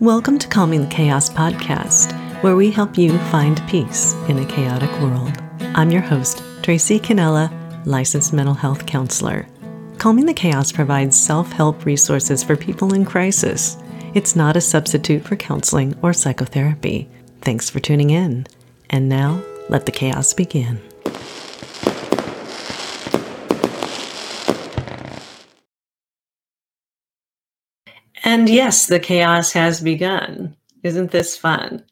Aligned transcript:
Welcome 0.00 0.38
to 0.38 0.48
Calming 0.48 0.80
the 0.80 0.94
Chaos 0.94 1.28
podcast, 1.28 2.14
where 2.42 2.56
we 2.56 2.70
help 2.70 2.96
you 2.96 3.18
find 3.28 3.62
peace 3.68 4.14
in 4.30 4.38
a 4.38 4.46
chaotic 4.46 4.90
world. 4.92 5.36
I'm 5.74 5.90
your 5.90 6.00
host, 6.00 6.42
Tracy 6.62 6.98
Canella, 6.98 7.52
licensed 7.84 8.32
mental 8.32 8.54
health 8.54 8.86
counselor. 8.86 9.46
Calming 9.98 10.24
the 10.24 10.32
Chaos 10.32 10.72
provides 10.72 11.20
self 11.20 11.52
help 11.52 11.84
resources 11.84 12.42
for 12.42 12.56
people 12.56 12.94
in 12.94 13.04
crisis. 13.04 13.76
It's 14.14 14.34
not 14.34 14.56
a 14.56 14.62
substitute 14.62 15.22
for 15.22 15.36
counseling 15.36 15.94
or 16.00 16.14
psychotherapy. 16.14 17.10
Thanks 17.42 17.68
for 17.68 17.78
tuning 17.78 18.08
in. 18.08 18.46
And 18.88 19.06
now, 19.06 19.42
let 19.68 19.84
the 19.84 19.92
chaos 19.92 20.32
begin. 20.32 20.80
And 28.22 28.48
yes, 28.48 28.86
the 28.86 29.00
chaos 29.00 29.52
has 29.52 29.80
begun. 29.80 30.54
Isn't 30.82 31.10
this 31.10 31.36
fun? 31.36 31.84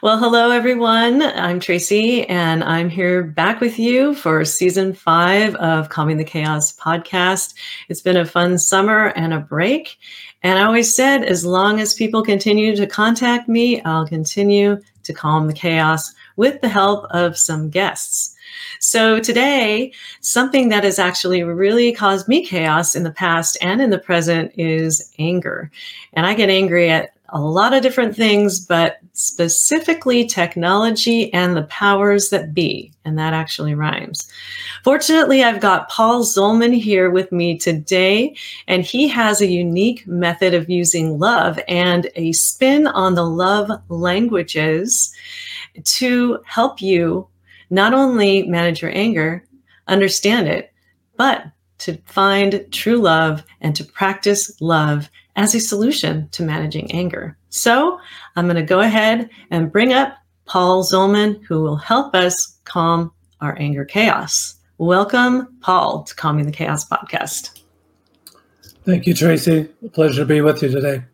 Well, 0.00 0.18
hello, 0.18 0.50
everyone. 0.50 1.22
I'm 1.22 1.60
Tracy, 1.60 2.26
and 2.28 2.64
I'm 2.64 2.88
here 2.88 3.22
back 3.24 3.60
with 3.60 3.78
you 3.78 4.14
for 4.14 4.44
season 4.44 4.94
five 4.94 5.54
of 5.56 5.90
Calming 5.90 6.16
the 6.16 6.24
Chaos 6.24 6.74
podcast. 6.74 7.54
It's 7.88 8.00
been 8.00 8.16
a 8.16 8.24
fun 8.24 8.58
summer 8.58 9.08
and 9.08 9.34
a 9.34 9.40
break. 9.40 9.98
And 10.42 10.58
I 10.58 10.64
always 10.64 10.94
said, 10.94 11.24
as 11.24 11.44
long 11.44 11.78
as 11.80 11.94
people 11.94 12.22
continue 12.22 12.74
to 12.76 12.86
contact 12.86 13.48
me, 13.48 13.82
I'll 13.82 14.06
continue 14.06 14.80
to 15.02 15.12
calm 15.12 15.46
the 15.46 15.52
chaos 15.52 16.14
with 16.36 16.60
the 16.62 16.68
help 16.68 17.04
of 17.10 17.36
some 17.36 17.68
guests. 17.68 18.34
So 18.80 19.20
today, 19.20 19.92
something 20.20 20.68
that 20.68 20.84
has 20.84 20.98
actually 20.98 21.42
really 21.42 21.92
caused 21.92 22.28
me 22.28 22.46
chaos 22.46 22.94
in 22.94 23.02
the 23.02 23.10
past 23.10 23.56
and 23.60 23.80
in 23.80 23.90
the 23.90 23.98
present 23.98 24.52
is 24.56 25.12
anger. 25.18 25.70
And 26.12 26.26
I 26.26 26.34
get 26.34 26.50
angry 26.50 26.90
at 26.90 27.14
a 27.30 27.40
lot 27.40 27.74
of 27.74 27.82
different 27.82 28.16
things, 28.16 28.58
but 28.58 28.98
specifically 29.12 30.24
technology 30.24 31.32
and 31.34 31.56
the 31.56 31.64
powers 31.64 32.30
that 32.30 32.54
be. 32.54 32.92
And 33.04 33.18
that 33.18 33.34
actually 33.34 33.74
rhymes. 33.74 34.30
Fortunately, 34.82 35.42
I've 35.42 35.60
got 35.60 35.88
Paul 35.90 36.24
Zolman 36.24 36.74
here 36.74 37.10
with 37.10 37.30
me 37.32 37.58
today, 37.58 38.34
and 38.66 38.82
he 38.82 39.08
has 39.08 39.40
a 39.40 39.46
unique 39.46 40.06
method 40.06 40.54
of 40.54 40.70
using 40.70 41.18
love 41.18 41.58
and 41.68 42.10
a 42.16 42.32
spin 42.32 42.86
on 42.86 43.14
the 43.14 43.26
love 43.26 43.70
languages 43.88 45.12
to 45.84 46.38
help 46.46 46.80
you 46.80 47.28
not 47.70 47.94
only 47.94 48.42
manage 48.44 48.82
your 48.82 48.90
anger, 48.94 49.44
understand 49.86 50.48
it, 50.48 50.72
but 51.16 51.44
to 51.78 51.98
find 52.06 52.66
true 52.70 52.98
love 52.98 53.44
and 53.60 53.74
to 53.76 53.84
practice 53.84 54.60
love 54.60 55.10
as 55.36 55.54
a 55.54 55.60
solution 55.60 56.28
to 56.30 56.42
managing 56.42 56.90
anger. 56.92 57.36
So 57.50 58.00
I'm 58.36 58.46
going 58.46 58.56
to 58.56 58.62
go 58.62 58.80
ahead 58.80 59.30
and 59.50 59.72
bring 59.72 59.92
up 59.92 60.16
Paul 60.46 60.82
Zolman, 60.82 61.42
who 61.44 61.62
will 61.62 61.76
help 61.76 62.14
us 62.14 62.58
calm 62.64 63.12
our 63.40 63.56
anger 63.58 63.84
chaos. 63.84 64.56
Welcome, 64.78 65.56
Paul, 65.60 66.02
to 66.04 66.14
Calming 66.14 66.46
the 66.46 66.52
Chaos 66.52 66.88
podcast. 66.88 67.62
Thank 68.84 69.06
you, 69.06 69.14
Tracy. 69.14 69.68
A 69.84 69.88
pleasure 69.88 70.22
to 70.22 70.26
be 70.26 70.40
with 70.40 70.62
you 70.62 70.70
today. 70.70 71.04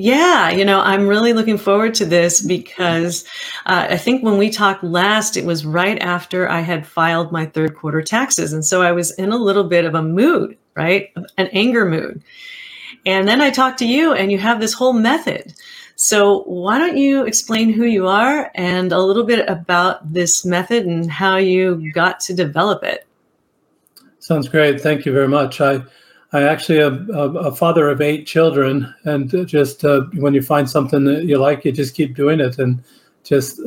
Yeah, 0.00 0.48
you 0.48 0.64
know, 0.64 0.80
I'm 0.80 1.06
really 1.06 1.34
looking 1.34 1.58
forward 1.58 1.92
to 1.96 2.06
this 2.06 2.40
because 2.40 3.22
uh, 3.66 3.88
I 3.90 3.98
think 3.98 4.24
when 4.24 4.38
we 4.38 4.48
talked 4.48 4.82
last, 4.82 5.36
it 5.36 5.44
was 5.44 5.66
right 5.66 5.98
after 6.00 6.48
I 6.48 6.60
had 6.60 6.86
filed 6.86 7.30
my 7.30 7.44
third 7.44 7.76
quarter 7.76 8.00
taxes. 8.00 8.54
And 8.54 8.64
so 8.64 8.80
I 8.80 8.92
was 8.92 9.10
in 9.18 9.30
a 9.30 9.36
little 9.36 9.64
bit 9.64 9.84
of 9.84 9.94
a 9.94 10.02
mood, 10.02 10.56
right? 10.74 11.10
An 11.36 11.48
anger 11.52 11.84
mood. 11.84 12.22
And 13.04 13.28
then 13.28 13.42
I 13.42 13.50
talked 13.50 13.78
to 13.80 13.86
you, 13.86 14.14
and 14.14 14.32
you 14.32 14.38
have 14.38 14.58
this 14.58 14.72
whole 14.72 14.94
method. 14.94 15.52
So, 15.96 16.44
why 16.44 16.78
don't 16.78 16.96
you 16.96 17.26
explain 17.26 17.70
who 17.70 17.84
you 17.84 18.06
are 18.06 18.50
and 18.54 18.92
a 18.92 19.00
little 19.00 19.24
bit 19.24 19.46
about 19.50 20.14
this 20.14 20.46
method 20.46 20.86
and 20.86 21.10
how 21.10 21.36
you 21.36 21.92
got 21.92 22.20
to 22.20 22.34
develop 22.34 22.84
it? 22.84 23.06
Sounds 24.18 24.48
great. 24.48 24.80
Thank 24.80 25.04
you 25.04 25.12
very 25.12 25.28
much. 25.28 25.60
I 25.60 25.82
I 26.32 26.42
actually 26.42 26.80
am 26.80 27.10
a, 27.12 27.28
a 27.50 27.54
father 27.54 27.88
of 27.88 28.00
eight 28.00 28.26
children, 28.26 28.94
and 29.04 29.48
just 29.48 29.84
uh, 29.84 30.02
when 30.14 30.32
you 30.32 30.42
find 30.42 30.70
something 30.70 31.04
that 31.04 31.24
you 31.24 31.38
like, 31.38 31.64
you 31.64 31.72
just 31.72 31.96
keep 31.96 32.14
doing 32.14 32.40
it, 32.40 32.58
and 32.58 32.82
just 33.24 33.60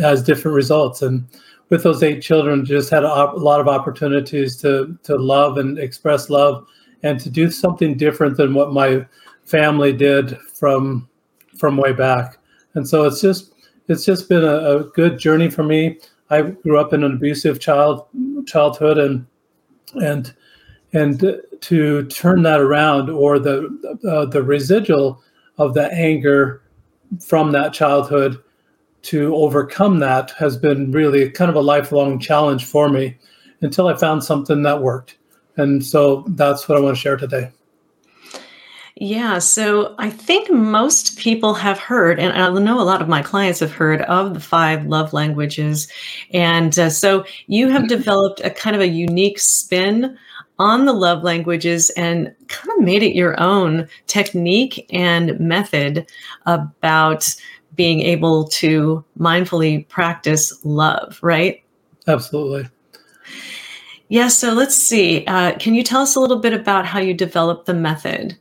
has 0.00 0.22
different 0.22 0.56
results. 0.56 1.02
And 1.02 1.24
with 1.68 1.84
those 1.84 2.02
eight 2.02 2.20
children, 2.20 2.64
just 2.64 2.90
had 2.90 3.04
a, 3.04 3.30
a 3.30 3.38
lot 3.38 3.60
of 3.60 3.68
opportunities 3.68 4.56
to 4.62 4.98
to 5.04 5.16
love 5.16 5.58
and 5.58 5.78
express 5.78 6.30
love, 6.30 6.66
and 7.04 7.20
to 7.20 7.30
do 7.30 7.50
something 7.50 7.96
different 7.96 8.36
than 8.36 8.54
what 8.54 8.72
my 8.72 9.06
family 9.44 9.92
did 9.92 10.36
from 10.54 11.08
from 11.56 11.76
way 11.76 11.92
back. 11.92 12.38
And 12.74 12.88
so 12.88 13.04
it's 13.04 13.20
just 13.20 13.54
it's 13.88 14.04
just 14.04 14.28
been 14.28 14.44
a, 14.44 14.78
a 14.78 14.84
good 14.84 15.18
journey 15.18 15.48
for 15.48 15.62
me. 15.62 15.98
I 16.28 16.42
grew 16.42 16.78
up 16.78 16.92
in 16.92 17.04
an 17.04 17.12
abusive 17.12 17.60
child 17.60 18.06
childhood, 18.46 18.98
and 18.98 19.26
and 19.94 20.34
and 20.92 21.40
to 21.60 22.06
turn 22.06 22.42
that 22.42 22.60
around 22.60 23.10
or 23.10 23.38
the 23.38 23.98
uh, 24.08 24.26
the 24.26 24.42
residual 24.42 25.22
of 25.58 25.74
the 25.74 25.92
anger 25.92 26.62
from 27.20 27.52
that 27.52 27.72
childhood 27.72 28.42
to 29.02 29.34
overcome 29.34 29.98
that 30.00 30.30
has 30.32 30.56
been 30.56 30.92
really 30.92 31.30
kind 31.30 31.50
of 31.50 31.56
a 31.56 31.60
lifelong 31.60 32.18
challenge 32.18 32.64
for 32.64 32.88
me 32.88 33.16
until 33.60 33.88
I 33.88 33.96
found 33.96 34.24
something 34.24 34.62
that 34.62 34.82
worked. 34.82 35.16
And 35.56 35.84
so 35.84 36.24
that's 36.28 36.68
what 36.68 36.78
I 36.78 36.80
want 36.80 36.96
to 36.96 37.00
share 37.00 37.16
today. 37.16 37.50
Yeah, 38.96 39.38
so 39.38 39.94
I 39.98 40.10
think 40.10 40.50
most 40.50 41.16
people 41.16 41.54
have 41.54 41.78
heard, 41.78 42.20
and 42.20 42.36
I 42.36 42.50
know 42.58 42.78
a 42.78 42.84
lot 42.84 43.00
of 43.00 43.08
my 43.08 43.22
clients 43.22 43.60
have 43.60 43.72
heard 43.72 44.02
of 44.02 44.34
the 44.34 44.40
five 44.40 44.84
love 44.84 45.14
languages. 45.14 45.90
And 46.34 46.78
uh, 46.78 46.90
so 46.90 47.24
you 47.46 47.70
have 47.70 47.88
developed 47.88 48.40
a 48.44 48.50
kind 48.50 48.76
of 48.76 48.82
a 48.82 48.88
unique 48.88 49.38
spin 49.38 50.18
on 50.60 50.84
the 50.84 50.92
love 50.92 51.22
languages 51.22 51.88
and 51.96 52.32
kind 52.48 52.78
of 52.78 52.84
made 52.84 53.02
it 53.02 53.16
your 53.16 53.40
own 53.40 53.88
technique 54.06 54.86
and 54.90 55.40
method 55.40 56.06
about 56.44 57.34
being 57.76 58.00
able 58.00 58.46
to 58.46 59.02
mindfully 59.18 59.88
practice 59.88 60.62
love, 60.62 61.18
right? 61.22 61.64
Absolutely. 62.06 62.68
Yeah, 64.08 64.28
so 64.28 64.52
let's 64.52 64.76
see. 64.76 65.24
Uh, 65.26 65.56
can 65.58 65.74
you 65.74 65.82
tell 65.82 66.02
us 66.02 66.14
a 66.14 66.20
little 66.20 66.40
bit 66.40 66.52
about 66.52 66.84
how 66.84 66.98
you 66.98 67.14
developed 67.14 67.64
the 67.64 67.74
method? 67.74 68.36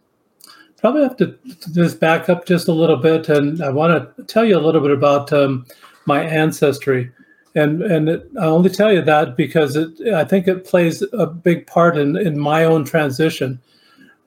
Probably 0.78 1.04
have 1.04 1.16
to 1.18 1.38
just 1.72 2.02
back 2.02 2.28
up 2.28 2.46
just 2.46 2.68
a 2.68 2.74
little 2.74 2.98
bit, 2.98 3.30
and 3.30 3.62
I 3.64 3.70
want 3.70 4.18
to 4.18 4.24
tell 4.24 4.44
you 4.44 4.58
a 4.58 4.60
little 4.60 4.82
bit 4.82 4.92
about 4.92 5.32
um, 5.32 5.66
my 6.06 6.22
ancestry 6.22 7.12
and 7.56 7.82
and 7.82 8.10
it, 8.10 8.30
I 8.40 8.46
only 8.46 8.70
tell 8.70 8.92
you 8.94 9.02
that 9.02 9.36
because 9.36 9.76
it, 9.76 10.14
I 10.14 10.24
think 10.24 10.48
it 10.48 10.66
plays 10.66 11.04
a 11.14 11.26
big 11.26 11.68
part 11.68 11.98
in 11.98 12.16
in 12.18 12.40
my 12.40 12.64
own 12.64 12.86
transition. 12.86 13.62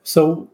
So 0.02 0.50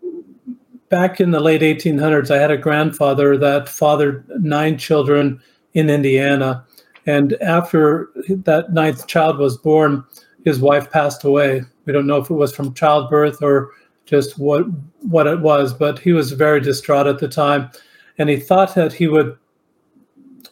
back 0.89 1.21
in 1.21 1.31
the 1.31 1.41
late 1.41 1.63
1800s, 1.63 2.31
I 2.31 2.39
had 2.39 2.51
a 2.51 2.57
grandfather 2.57 3.37
that 3.39 3.69
fathered 3.69 4.29
nine 4.43 4.79
children 4.79 5.41
in 5.75 5.91
Indiana, 5.91 6.65
and 7.07 7.35
after 7.43 8.11
that 8.29 8.73
ninth 8.73 9.07
child 9.07 9.39
was 9.39 9.57
born, 9.57 10.05
his 10.45 10.61
wife 10.61 10.91
passed 10.91 11.25
away. 11.25 11.63
We 11.85 11.93
don't 11.93 12.07
know 12.07 12.19
if 12.19 12.31
it 12.31 12.35
was 12.35 12.55
from 12.55 12.75
childbirth 12.75 13.43
or 13.43 13.71
just 14.05 14.39
what 14.39 14.65
what 15.01 15.27
it 15.27 15.41
was, 15.41 15.73
but 15.73 15.99
he 15.99 16.13
was 16.13 16.33
very 16.33 16.61
distraught 16.61 17.07
at 17.07 17.19
the 17.19 17.29
time, 17.29 17.71
and 18.19 18.29
he 18.29 18.37
thought 18.37 18.75
that 18.75 18.93
he 18.93 19.07
would. 19.07 19.39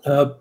Uh, 0.04 0.34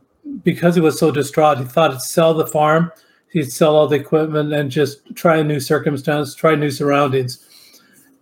because 0.43 0.75
he 0.75 0.81
was 0.81 0.97
so 0.97 1.11
distraught, 1.11 1.57
he 1.57 1.65
thought 1.65 1.91
he'd 1.91 2.01
sell 2.01 2.33
the 2.33 2.47
farm, 2.47 2.91
he'd 3.29 3.51
sell 3.51 3.75
all 3.75 3.87
the 3.87 3.95
equipment, 3.95 4.53
and 4.53 4.71
just 4.71 5.15
try 5.15 5.37
a 5.37 5.43
new 5.43 5.59
circumstance, 5.59 6.35
try 6.35 6.55
new 6.55 6.71
surroundings. 6.71 7.45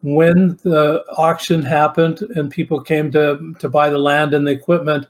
When 0.02 0.60
the 0.64 1.04
auction 1.18 1.62
happened 1.62 2.22
and 2.36 2.52
people 2.52 2.82
came 2.82 3.12
to, 3.12 3.56
to 3.60 3.70
buy 3.70 3.90
the 3.90 3.98
land 3.98 4.34
and 4.34 4.46
the 4.46 4.52
equipment, 4.52 5.08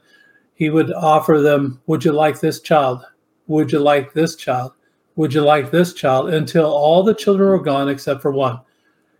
he 0.54 0.70
would 0.70 0.92
offer 0.92 1.40
them, 1.40 1.80
Would 1.86 2.04
you 2.04 2.12
like 2.12 2.40
this 2.40 2.60
child? 2.60 3.04
Would 3.48 3.72
you 3.72 3.80
like 3.80 4.12
this 4.12 4.36
child? 4.36 4.72
Would 5.16 5.34
you 5.34 5.42
like 5.42 5.70
this 5.70 5.94
child? 5.94 6.32
Until 6.32 6.66
all 6.66 7.02
the 7.02 7.14
children 7.14 7.48
were 7.48 7.62
gone 7.62 7.88
except 7.88 8.22
for 8.22 8.30
one. 8.30 8.60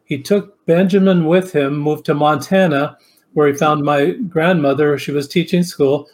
He 0.05 0.23
took 0.23 0.65
Benjamin 0.67 1.27
with 1.27 1.53
him, 1.53 1.77
moved 1.77 2.05
to 2.07 2.15
Montana, 2.15 2.99
where 3.33 3.49
he 3.49 3.55
found 3.55 3.83
my 3.83 4.13
grandmother. 4.13 4.97
She 4.99 5.13
was 5.13 5.27
teaching 5.27 5.65
school 5.65 6.09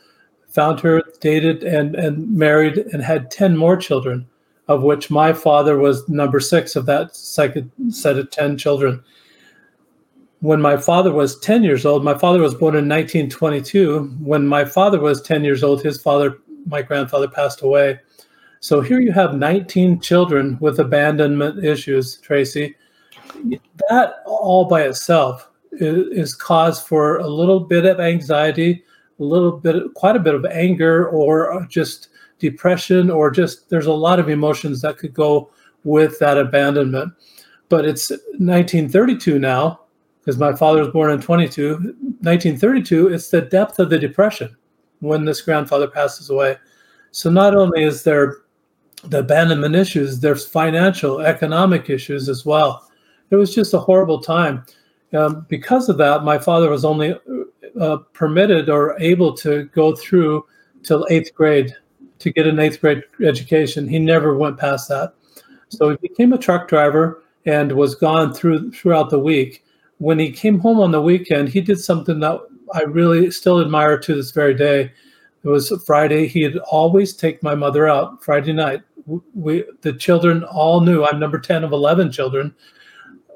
found 0.50 0.81
her, 0.81 1.02
dated, 1.20 1.62
and, 1.62 1.94
and 1.94 2.31
married, 2.31 2.79
and 2.93 3.02
had 3.02 3.31
10 3.31 3.56
more 3.56 3.76
children, 3.76 4.29
of 4.69 4.82
which 4.82 5.11
my 5.11 5.32
father 5.32 5.79
was 5.79 6.08
number 6.08 6.41
six 6.41 6.76
of 6.76 6.87
that 6.87 7.14
second 7.14 7.70
set 7.91 8.19
of 8.19 8.31
10 8.31 8.58
children. 8.58 9.02
When 10.41 10.61
my 10.61 10.76
father 10.76 11.12
was 11.12 11.38
10 11.41 11.62
years 11.62 11.87
old, 11.87 12.02
my 12.02 12.17
father 12.17 12.41
was 12.41 12.55
born 12.55 12.75
in 12.75 12.88
1922. 12.88 14.05
When 14.20 14.47
my 14.47 14.64
father 14.64 14.99
was 14.99 15.23
10 15.23 15.44
years 15.44 15.62
old, 15.62 15.82
his 15.82 16.00
father, 16.00 16.38
my 16.67 16.82
grandfather, 16.82 17.29
passed 17.29 17.62
away. 17.62 18.00
So 18.61 18.81
here 18.81 19.00
you 19.00 19.12
have 19.12 19.35
19 19.35 20.00
children 20.00 20.58
with 20.61 20.81
abandonment 20.81 21.64
issues, 21.64 22.17
Tracy. 22.17 22.75
That 23.88 24.17
all 24.26 24.67
by 24.67 24.82
itself 24.82 25.49
is, 25.73 26.08
is 26.08 26.35
cause 26.35 26.82
for 26.82 27.19
a 27.19 27.29
little 27.29 27.61
bit 27.61 27.87
of 27.87 28.00
anxiety, 28.00 28.85
a 29.20 29.25
little 29.25 29.52
bit, 29.52 29.94
quite 29.94 30.17
a 30.17 30.20
bit 30.20 30.34
of 30.34 30.44
anger, 30.46 31.08
or 31.08 31.67
just 31.69 32.08
depression, 32.38 33.11
or 33.11 33.31
just 33.31 33.69
there's 33.69 33.87
a 33.87 33.93
lot 33.93 34.19
of 34.19 34.28
emotions 34.28 34.81
that 34.81 34.99
could 34.99 35.14
go 35.14 35.50
with 35.84 36.19
that 36.19 36.38
abandonment. 36.38 37.12
But 37.69 37.84
it's 37.84 38.11
1932 38.11 39.38
now, 39.38 39.81
because 40.20 40.38
my 40.38 40.55
father 40.55 40.81
was 40.81 40.88
born 40.88 41.12
in 41.12 41.20
22. 41.20 41.72
1932, 41.75 43.08
it's 43.08 43.31
the 43.31 43.43
depth 43.43 43.78
of 43.78 43.90
the 43.90 43.99
depression 43.99 44.56
when 45.00 45.25
this 45.25 45.40
grandfather 45.40 45.87
passes 45.87 46.31
away. 46.31 46.56
So 47.12 47.31
not 47.31 47.55
only 47.55 47.84
is 47.84 48.02
there 48.02 48.38
the 49.05 49.20
abandonment 49.20 49.75
issues, 49.75 50.20
there's 50.20 50.46
financial, 50.46 51.20
economic 51.20 51.90
issues 51.90 52.28
as 52.28 52.44
well. 52.44 52.90
It 53.31 53.37
was 53.37 53.55
just 53.55 53.75
a 53.75 53.78
horrible 53.78 54.20
time. 54.20 54.64
Um, 55.12 55.46
because 55.49 55.88
of 55.88 55.99
that, 55.99 56.22
my 56.22 56.38
father 56.38 56.70
was 56.70 56.84
only 56.84 57.14
uh, 57.81 57.97
permitted 58.12 58.69
or 58.69 58.97
able 59.00 59.35
to 59.38 59.65
go 59.75 59.97
through 59.97 60.44
till 60.82 61.06
eighth 61.11 61.35
grade 61.35 61.75
to 62.19 62.31
get 62.31 62.47
an 62.47 62.61
eighth 62.61 62.81
grade 62.81 63.03
education. 63.25 63.88
He 63.88 63.99
never 63.99 64.37
went 64.37 64.59
past 64.59 64.88
that. 64.91 65.15
So 65.71 65.91
he 65.91 65.97
became 65.97 66.32
a 66.32 66.38
truck 66.38 66.69
driver 66.69 67.23
and 67.47 67.73
was 67.73 67.94
gone 67.94 68.35
through 68.35 68.73
throughout 68.73 69.11
the 69.11 69.19
week. 69.19 69.65
When 69.99 70.19
he 70.19 70.31
came 70.31 70.59
home 70.59 70.81
on 70.81 70.93
the 70.93 71.00
weekend, 71.00 71.49
he 71.49 71.61
did 71.61 71.81
something 71.81 72.21
that 72.21 72.41
I 72.75 72.82
really 72.82 73.31
still 73.31 73.61
admire 73.61 73.99
to 73.99 74.15
this 74.15 74.31
very 74.31 74.55
day. 74.55 74.93
It 75.43 75.49
was 75.49 75.73
Friday. 75.87 76.27
He'd 76.27 76.59
always 76.59 77.15
take 77.15 77.43
my 77.43 77.55
mother 77.55 77.88
out 77.88 78.23
Friday 78.23 78.53
night. 78.53 78.82
We 79.35 79.65
the 79.81 79.94
children 79.94 80.44
all 80.44 80.82
knew. 80.82 81.05
I'm 81.05 81.19
number 81.19 81.38
ten 81.38 81.65
of 81.65 81.73
eleven 81.73 82.12
children. 82.12 82.55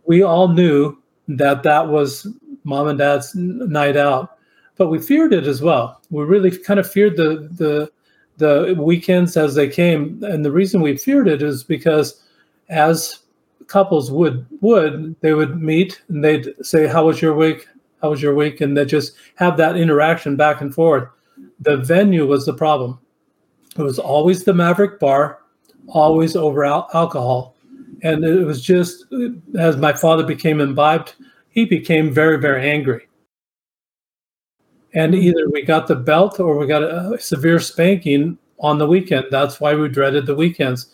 We 0.07 0.23
all 0.23 0.49
knew 0.49 0.99
that 1.29 1.63
that 1.63 1.89
was 1.89 2.27
mom 2.65 2.89
and 2.89 2.99
dad's 2.99 3.35
night 3.35 3.97
out, 3.97 4.34
but 4.77 4.89
we 4.89 4.99
feared 4.99 5.33
it 5.33 5.47
as 5.47 5.63
well. 5.63 6.01
We 6.11 6.25
really 6.25 6.57
kind 6.57 6.81
of 6.81 6.91
feared 6.91 7.17
the 7.17 7.49
the 7.53 7.91
the 8.37 8.75
weekends 8.79 9.37
as 9.37 9.55
they 9.55 9.69
came, 9.69 10.23
and 10.25 10.45
the 10.45 10.51
reason 10.51 10.81
we 10.81 10.97
feared 10.97 11.29
it 11.29 11.43
is 11.43 11.63
because 11.63 12.23
as 12.69 13.21
couples 13.67 14.11
would 14.11 14.47
would 14.61 15.15
they 15.21 15.35
would 15.35 15.61
meet 15.61 16.03
and 16.09 16.25
they'd 16.25 16.53
say, 16.63 16.87
"How 16.87 17.07
was 17.07 17.23
your 17.23 17.35
week? 17.35 17.67
How 18.03 18.11
was 18.11 18.23
your 18.23 18.35
week?" 18.35 18.61
and 18.61 18.77
they 18.77 18.85
just 18.85 19.15
have 19.37 19.57
that 19.57 19.77
interaction 19.77 20.37
back 20.37 20.61
and 20.61 20.75
forth. 20.75 21.09
The 21.61 21.77
venue 21.77 22.27
was 22.27 22.47
the 22.47 22.55
problem. 22.55 22.99
It 23.77 23.83
was 23.83 23.99
always 23.99 24.45
the 24.45 24.55
Maverick 24.55 25.01
Bar, 25.01 25.41
always 25.89 26.37
over 26.37 26.65
al- 26.65 26.89
alcohol, 26.95 27.57
and 28.03 28.25
it 28.25 28.45
was 28.45 28.61
just 28.61 29.05
as 29.59 29.77
my 29.77 29.93
father 29.93 30.25
became 30.25 30.61
imbibed, 30.61 31.15
he 31.51 31.65
became 31.65 32.13
very 32.13 32.39
very 32.39 32.69
angry. 32.69 33.07
And 34.95 35.15
either 35.15 35.51
we 35.51 35.63
got 35.63 35.89
the 35.89 35.97
belt 35.97 36.39
or 36.39 36.57
we 36.57 36.67
got 36.67 36.83
a 36.83 37.19
severe 37.21 37.59
spanking 37.59 38.39
on 38.61 38.79
the 38.79 38.87
weekend. 38.87 39.27
That's 39.31 39.61
why 39.61 39.75
we 39.75 39.89
dreaded 39.89 40.27
the 40.27 40.35
weekends. 40.35 40.87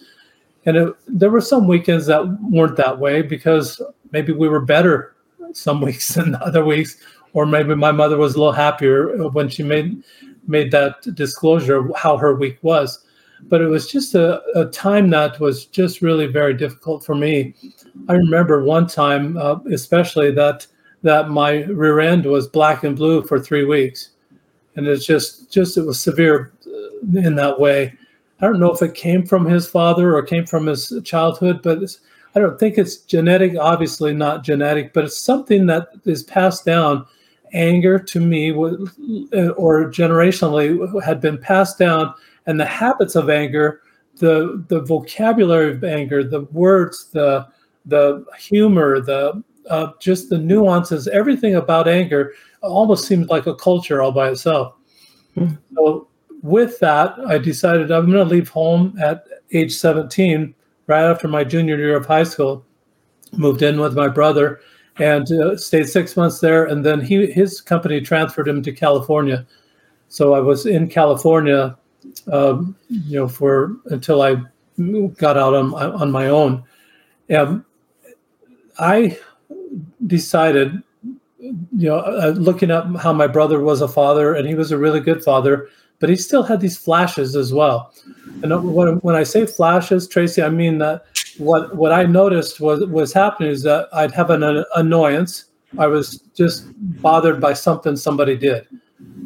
And 0.67 0.76
it, 0.76 0.94
there 1.06 1.31
were 1.31 1.41
some 1.41 1.67
weekends 1.67 2.06
that 2.06 2.26
weren't 2.43 2.76
that 2.76 2.99
way 2.99 3.23
because 3.23 3.81
maybe 4.12 4.32
we 4.32 4.49
were 4.49 4.61
better 4.61 5.14
some 5.52 5.81
weeks 5.88 6.14
than 6.14 6.35
other 6.37 6.64
weeks. 6.64 6.97
Or 7.32 7.47
maybe 7.47 7.76
my 7.76 7.93
mother 7.93 8.17
was 8.17 8.35
a 8.35 8.38
little 8.38 8.52
happier 8.52 9.29
when 9.29 9.49
she 9.49 9.62
made 9.62 10.02
made 10.49 10.73
that 10.73 11.02
disclosure 11.14 11.76
of 11.76 11.93
how 11.97 12.17
her 12.17 12.35
week 12.35 12.58
was. 12.62 13.05
But 13.43 13.61
it 13.61 13.69
was 13.69 13.91
just 13.91 14.14
a, 14.14 14.43
a 14.58 14.67
time 14.67 15.11
that 15.11 15.38
was 15.38 15.67
just 15.67 16.02
really 16.02 16.26
very 16.26 16.55
difficult 16.55 17.05
for 17.05 17.14
me. 17.14 17.55
I 18.08 18.14
remember 18.14 18.64
one 18.64 18.87
time 18.87 19.37
uh, 19.37 19.61
especially 19.70 20.32
that 20.32 20.67
that 21.02 21.31
my 21.31 21.62
rear 21.64 22.00
end 22.00 22.26
was 22.26 22.47
black 22.47 22.85
and 22.85 22.97
blue 22.97 23.23
for 23.23 23.41
three 23.41 23.64
weeks 23.64 24.11
and 24.76 24.87
it's 24.87 25.06
just 25.06 25.50
just 25.50 25.76
it 25.76 25.82
was 25.82 26.00
severe 26.00 26.52
uh, 26.67 27.19
in 27.20 27.35
that 27.35 27.58
way 27.58 27.97
I 28.41 28.47
don't 28.47 28.61
know 28.61 28.73
if 28.73 28.82
it 28.82 28.94
came 28.94 29.26
from 29.26 29.44
his 29.44 29.69
father 29.69 30.17
or 30.17 30.23
came 30.23 30.47
from 30.47 30.67
his 30.67 30.93
childhood, 31.05 31.61
but 31.62 31.79
I 32.35 32.41
don't 32.41 32.58
think 32.58 32.79
it's 32.79 32.97
genetic, 32.99 33.56
obviously 33.58 34.14
not 34.14 34.44
genetic, 34.44 34.94
but 34.94 35.05
it's 35.05 35.19
something 35.19 35.67
that 35.67 35.88
is 36.05 36.23
passed 36.23 36.64
down. 36.64 37.06
Anger 37.52 37.99
to 37.99 38.20
me, 38.20 38.52
or 38.52 39.91
generationally, 39.91 41.02
had 41.02 41.20
been 41.20 41.37
passed 41.37 41.79
down, 41.79 42.14
and 42.47 42.61
the 42.61 42.64
habits 42.64 43.17
of 43.17 43.29
anger, 43.29 43.82
the 44.19 44.64
the 44.69 44.81
vocabulary 44.81 45.73
of 45.73 45.82
anger, 45.82 46.23
the 46.23 46.43
words, 46.52 47.11
the 47.11 47.49
the 47.87 48.25
humor, 48.38 49.00
the 49.00 49.43
uh, 49.69 49.93
just 50.01 50.31
the 50.31 50.39
nuances, 50.39 51.09
everything 51.09 51.55
about 51.55 51.89
anger 51.89 52.35
almost 52.62 53.07
seems 53.07 53.29
like 53.29 53.47
a 53.47 53.55
culture 53.55 54.03
all 54.03 54.12
by 54.12 54.31
itself. 54.31 54.75
Mm-hmm. 55.37 55.55
So 55.75 56.09
with 56.43 56.79
that, 56.81 57.15
I 57.27 57.39
decided 57.39 57.91
I'm 57.91 58.11
going 58.11 58.27
to 58.27 58.35
leave 58.35 58.49
home 58.49 58.97
at 59.01 59.25
age 59.53 59.75
17, 59.75 60.55
right 60.87 61.05
after 61.05 61.29
my 61.29 61.45
junior 61.45 61.77
year 61.77 61.97
of 61.97 62.07
high 62.07 62.25
school. 62.25 62.65
Moved 63.33 63.62
in 63.62 63.79
with 63.79 63.95
my 63.95 64.09
brother 64.09 64.61
and 64.99 65.31
uh, 65.31 65.57
stayed 65.57 65.89
six 65.89 66.17
months 66.17 66.41
there. 66.41 66.65
And 66.65 66.85
then 66.85 67.01
he 67.01 67.31
his 67.31 67.61
company 67.61 68.01
transferred 68.01 68.49
him 68.49 68.61
to 68.62 68.73
California. 68.73 69.47
So 70.09 70.35
I 70.35 70.41
was 70.41 70.67
in 70.67 70.89
California, 70.89 71.79
um, 72.33 72.75
you 72.89 73.21
know, 73.21 73.29
for 73.29 73.77
until 73.87 74.21
I 74.23 74.43
got 75.17 75.37
out 75.37 75.55
on 75.55 75.73
on 75.75 76.11
my 76.11 76.27
own. 76.27 76.65
And 77.29 77.65
I 78.81 79.17
decided, 80.06 80.82
you 81.38 81.88
know, 81.88 81.99
uh, 81.99 82.34
looking 82.37 82.70
at 82.70 82.84
how 82.96 83.12
my 83.12 83.26
brother 83.26 83.61
was 83.61 83.81
a 83.81 83.88
father, 83.88 84.34
and 84.34 84.49
he 84.49 84.55
was 84.55 84.72
a 84.72 84.78
really 84.78 85.00
good 85.00 85.22
father 85.22 85.69
but 86.00 86.08
he 86.08 86.17
still 86.17 86.43
had 86.43 86.61
these 86.61 86.76
flashes 86.76 87.37
as 87.37 87.52
well. 87.52 87.93
And 88.43 88.75
when, 88.75 88.96
when 89.00 89.14
I 89.14 89.22
say 89.22 89.46
flashes, 89.46 90.08
Tracy, 90.08 90.43
I 90.43 90.49
mean 90.49 90.78
that 90.78 91.05
what 91.38 91.76
what 91.76 91.93
I 91.93 92.05
noticed 92.05 92.58
was 92.58 92.84
was 92.87 93.12
happening 93.12 93.50
is 93.50 93.62
that 93.62 93.88
I'd 93.93 94.11
have 94.12 94.31
an 94.31 94.64
annoyance. 94.75 95.44
I 95.78 95.87
was 95.87 96.19
just 96.34 96.66
bothered 97.00 97.40
by 97.40 97.52
something 97.52 97.96
somebody 97.96 98.37
did. 98.37 98.66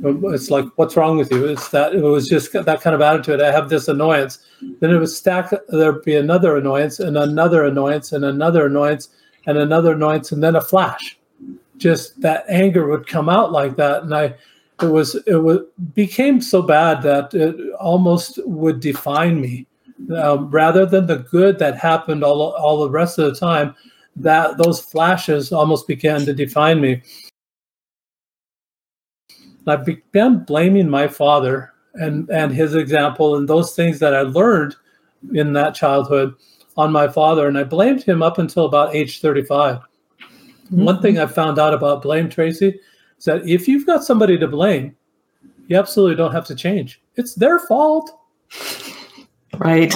It's 0.05 0.50
like, 0.50 0.67
what's 0.76 0.97
wrong 0.97 1.17
with 1.17 1.31
you? 1.31 1.47
It's 1.47 1.70
that 1.70 1.94
it 1.94 2.02
was 2.02 2.29
just 2.29 2.52
that 2.52 2.81
kind 2.82 2.94
of 2.94 3.00
attitude. 3.00 3.40
I 3.40 3.50
have 3.50 3.70
this 3.70 3.88
annoyance. 3.88 4.38
Then 4.81 4.90
it 4.90 4.99
would 4.99 5.08
stack. 5.08 5.52
There'd 5.69 6.02
be 6.02 6.17
another 6.17 6.56
annoyance, 6.56 7.00
and 7.00 7.17
another 7.17 7.64
annoyance, 7.64 8.12
and 8.12 8.25
another 8.25 8.67
annoyance, 8.67 9.08
and 9.46 9.58
another 9.58 9.93
annoyance, 9.93 10.32
and 10.32 10.43
then 10.43 10.56
a 10.56 10.61
flash. 10.61 11.19
Just 11.76 12.20
that 12.20 12.44
anger 12.49 12.88
would 12.88 13.06
come 13.06 13.29
out 13.29 13.52
like 13.52 13.76
that, 13.76 14.05
and 14.05 14.14
I 14.14 14.35
it 14.82 14.87
was 14.87 15.14
it 15.26 15.37
was 15.37 15.61
became 15.94 16.40
so 16.40 16.62
bad 16.62 17.02
that 17.02 17.35
it 17.35 17.73
almost 17.75 18.38
would 18.47 18.80
define 18.80 19.40
me. 19.40 19.66
Um, 20.16 20.50
rather 20.50 20.85
than 20.85 21.07
the 21.07 21.19
good 21.19 21.59
that 21.61 21.76
happened 21.76 22.25
all, 22.25 22.42
all 22.54 22.83
the 22.83 22.90
rest 22.90 23.19
of 23.19 23.33
the 23.33 23.38
time 23.38 23.75
that 24.16 24.59
those 24.59 24.80
flashes 24.80 25.52
almost 25.52 25.87
began 25.87 26.25
to 26.26 26.35
define 26.35 26.80
me. 26.80 27.02
I 29.66 29.76
began 29.76 30.45
blaming 30.45 30.90
my 30.90 31.09
father 31.09 31.75
and 31.95 32.28
and 32.30 32.52
his 32.52 32.75
example 32.75 33.37
and 33.37 33.49
those 33.49 33.75
things 33.75 33.99
that 34.00 34.14
i 34.14 34.23
learned 34.23 34.76
in 35.33 35.52
that 35.52 35.75
childhood 35.75 36.35
on 36.76 36.93
my 36.93 37.09
father 37.09 37.47
and 37.49 37.59
i 37.59 37.64
blamed 37.64 38.02
him 38.02 38.23
up 38.23 38.38
until 38.38 38.64
about 38.66 38.95
age 38.95 39.21
35 39.21 39.78
mm-hmm. 39.78 40.85
one 40.85 41.00
thing 41.00 41.19
i 41.19 41.26
found 41.26 41.59
out 41.59 41.75
about 41.75 42.02
blame 42.02 42.28
tracy 42.28 42.78
is 43.19 43.25
that 43.25 43.49
if 43.49 43.66
you've 43.69 43.87
got 43.87 44.04
somebody 44.04 44.38
to 44.38 44.47
blame, 44.47 44.95
you 45.69 45.76
absolutely 45.76 46.16
don't 46.16 46.33
have 46.33 46.47
to 46.47 46.54
change. 46.54 47.00
It's 47.16 47.35
their 47.35 47.59
fault. 47.59 48.11
Right. 49.59 49.95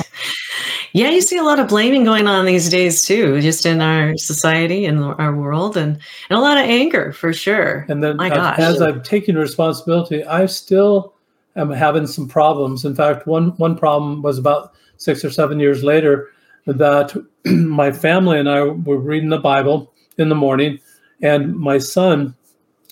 Yeah, 0.95 1.11
you 1.11 1.21
see 1.21 1.37
a 1.37 1.43
lot 1.43 1.59
of 1.59 1.69
blaming 1.69 2.05
going 2.05 2.27
on 2.27 2.47
these 2.47 2.71
days 2.71 3.03
too, 3.03 3.41
just 3.43 3.67
in 3.67 3.83
our 3.83 4.17
society 4.17 4.87
and 4.87 5.05
our 5.05 5.35
world, 5.35 5.77
and, 5.77 5.99
and 6.31 6.39
a 6.39 6.41
lot 6.41 6.57
of 6.57 6.65
anger 6.65 7.13
for 7.13 7.33
sure. 7.33 7.85
And 7.91 8.03
then, 8.03 8.17
My 8.17 8.31
gosh. 8.31 8.59
as 8.59 8.81
I'm 8.81 9.03
taking 9.03 9.35
responsibility, 9.35 10.25
I 10.25 10.47
still 10.47 11.15
am 11.57 11.71
having 11.71 12.07
some 12.07 12.27
problems. 12.27 12.87
In 12.87 12.95
fact, 12.95 13.27
one 13.27 13.51
one 13.59 13.77
problem 13.77 14.23
was 14.23 14.39
about 14.39 14.73
six 14.97 15.23
or 15.25 15.31
seven 15.31 15.61
years 15.61 15.85
later 15.85 16.31
that 16.75 17.15
my 17.45 17.93
family 17.93 18.39
and 18.39 18.49
I 18.49 18.63
were 18.63 18.99
reading 18.99 19.31
the 19.31 19.39
Bible 19.39 19.93
in 20.19 20.29
the 20.29 20.35
morning, 20.35 20.79
and 21.23 21.57
my 21.57 21.79
son 21.79 22.35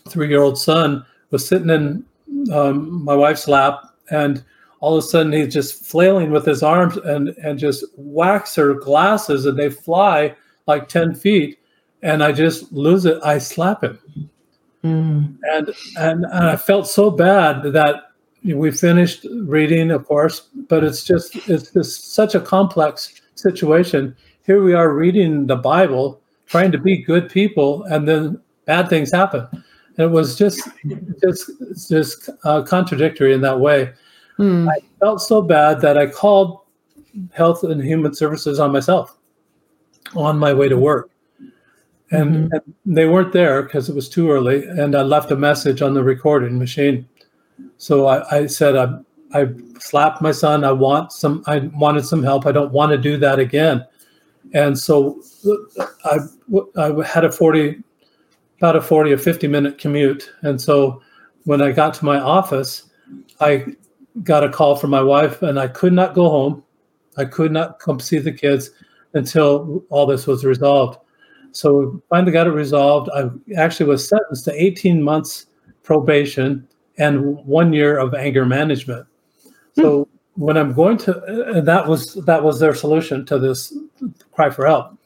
three 0.09 0.29
year 0.29 0.43
old 0.43 0.59
son 0.59 1.05
was 1.31 1.47
sitting 1.47 1.71
in 1.71 2.05
um, 2.53 3.05
my 3.05 3.15
wife's 3.15 3.49
lap, 3.49 3.83
and 4.11 4.45
all 4.81 4.97
of 4.97 5.05
a 5.05 5.07
sudden 5.07 5.33
he's 5.33 5.53
just 5.53 5.85
flailing 5.85 6.31
with 6.31 6.47
his 6.47 6.63
arms 6.63 6.97
and, 6.99 7.31
and 7.43 7.59
just 7.59 7.85
whacks 7.97 8.55
her 8.55 8.75
glasses, 8.75 9.47
and 9.47 9.59
they 9.59 9.71
fly 9.71 10.35
like 10.67 10.89
10 10.89 11.15
feet. 11.15 11.59
And 12.03 12.23
I 12.23 12.33
just 12.33 12.71
lose 12.73 13.05
it. 13.05 13.19
I 13.25 13.39
slap 13.39 13.83
him. 13.83 13.99
Mm. 14.85 15.39
And, 15.43 15.75
and, 15.99 16.25
and 16.25 16.47
I 16.47 16.57
felt 16.57 16.87
so 16.87 17.11
bad 17.11 17.73
that 17.73 18.13
we 18.45 18.71
finished 18.71 19.27
reading, 19.41 19.91
of 19.91 20.07
course, 20.07 20.49
but 20.69 20.85
it's 20.85 21.03
just 21.03 21.35
it's 21.49 21.73
just 21.73 22.15
such 22.15 22.35
a 22.35 22.41
complex 22.41 23.21
situation. 23.37 24.17
Here 24.45 24.63
we 24.63 24.75
are 24.75 24.93
reading 24.93 25.47
the 25.47 25.57
Bible, 25.57 26.21
trying 26.47 26.73
to 26.73 26.79
be 26.79 26.99
good 26.99 27.31
people, 27.31 27.85
and 27.85 28.07
then 28.07 28.41
bad 28.65 28.89
things 28.89 29.13
happen. 29.13 29.47
And 29.53 30.07
it 30.07 30.11
was 30.11 30.37
just 30.37 30.69
just 31.23 31.51
just 31.89 32.29
uh, 32.45 32.63
contradictory 32.63 33.33
in 33.33 33.41
that 33.43 33.61
way. 33.61 33.93
Mm. 34.39 34.69
I 34.69 34.81
felt 35.01 35.23
so 35.23 35.41
bad 35.41 35.81
that 35.81 35.97
I 35.97 36.07
called 36.07 36.61
Health 37.33 37.65
and 37.65 37.83
Human 37.83 38.15
Services 38.15 38.61
on 38.61 38.73
myself 38.73 39.17
on 40.15 40.39
my 40.39 40.53
way 40.53 40.69
to 40.69 40.77
work. 40.77 41.11
And, 42.11 42.35
mm-hmm. 42.35 42.53
and 42.53 42.75
they 42.85 43.07
weren't 43.07 43.33
there 43.33 43.63
because 43.63 43.89
it 43.89 43.95
was 43.95 44.09
too 44.09 44.31
early. 44.31 44.65
And 44.65 44.95
I 44.95 45.03
left 45.03 45.31
a 45.33 45.37
message 45.37 45.83
on 45.83 45.95
the 45.95 46.05
recording 46.05 46.59
machine. 46.59 47.09
So 47.79 48.07
I, 48.07 48.39
I 48.43 48.47
said, 48.47 48.77
I, 48.77 48.99
I 49.37 49.47
slapped 49.79 50.23
my 50.23 50.33
son. 50.33 50.65
I 50.65 50.73
want 50.73 51.13
some, 51.13 51.43
I 51.47 51.59
wanted 51.59 52.07
some 52.07 52.23
help. 52.23 52.47
I 52.47 52.53
don't 52.53 52.73
want 52.73 52.93
to 52.93 52.99
do 52.99 53.17
that 53.19 53.39
again. 53.39 53.85
And 54.55 54.79
so 54.79 55.21
I, 56.05 56.19
I 56.77 57.07
had 57.07 57.25
a 57.25 57.33
40, 57.33 57.83
about 58.59 58.77
a 58.77 58.81
40 58.81 59.13
or 59.13 59.19
50 59.19 59.49
minute 59.49 59.79
commute. 59.79 60.31
And 60.43 60.61
so 60.61 61.03
when 61.45 61.61
I 61.61 61.73
got 61.73 61.95
to 61.95 62.05
my 62.05 62.19
office, 62.19 62.91
I 63.41 63.67
got 64.23 64.45
a 64.45 64.49
call 64.49 64.77
from 64.77 64.91
my 64.91 65.03
wife 65.03 65.43
and 65.43 65.59
I 65.59 65.69
could 65.69 65.93
not 65.93 66.15
go 66.15 66.29
home. 66.29 66.63
I 67.19 67.25
could 67.25 67.53
not 67.53 67.79
come 67.79 68.01
see 68.01 68.19
the 68.19 68.33
kids 68.33 68.71
until 69.15 69.85
all 69.91 70.07
this 70.07 70.27
was 70.27 70.45
resolved. 70.45 70.99
So 71.53 72.03
finally 72.11 72.33
got 72.33 72.47
it 72.47 72.51
resolved. 72.51 73.11
I 73.15 73.31
actually 73.57 73.87
was 73.87 74.07
sentenced 74.09 74.45
to 74.45 74.63
18 74.63 75.03
months 75.03 75.47
probation 75.83 76.69
and 76.99 77.37
one 77.45 77.73
year 77.73 77.99
of 77.99 78.15
anger 78.15 78.45
management. 78.45 79.07
So 79.77 80.05
hmm. 80.05 80.43
when 80.43 80.57
I'm 80.57 80.73
going 80.73 80.99
to, 80.99 81.23
and 81.55 81.67
that 81.69 81.87
was 81.87 82.15
that 82.15 82.43
was 82.43 82.59
their 82.59 82.75
solution 82.75 83.25
to 83.27 83.39
this 83.39 83.77
cry 84.33 84.51
for 84.51 84.67
help. 84.67 84.99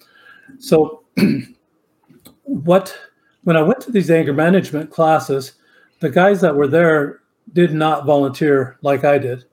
So 0.59 1.05
what 2.43 2.97
when 3.45 3.57
I 3.57 3.63
went 3.63 3.81
to 3.83 3.93
these 3.93 4.11
anger 4.11 4.33
management 4.33 4.91
classes, 4.91 5.55
the 6.01 6.11
guys 6.11 6.41
that 6.41 6.55
were 6.55 6.69
there 6.69 7.21
did 7.53 7.73
not 7.73 8.07
volunteer 8.07 8.79
like 8.83 9.05
I 9.05 9.19
did 9.19 9.45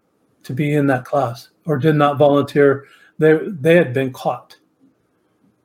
to 0.43 0.53
be 0.53 0.73
in 0.73 0.87
that 0.87 1.05
class, 1.05 1.49
or 1.65 1.77
did 1.77 1.95
not 1.95 2.17
volunteer. 2.17 2.85
They 3.17 3.39
they 3.43 3.75
had 3.75 3.93
been 3.93 4.13
caught. 4.13 4.57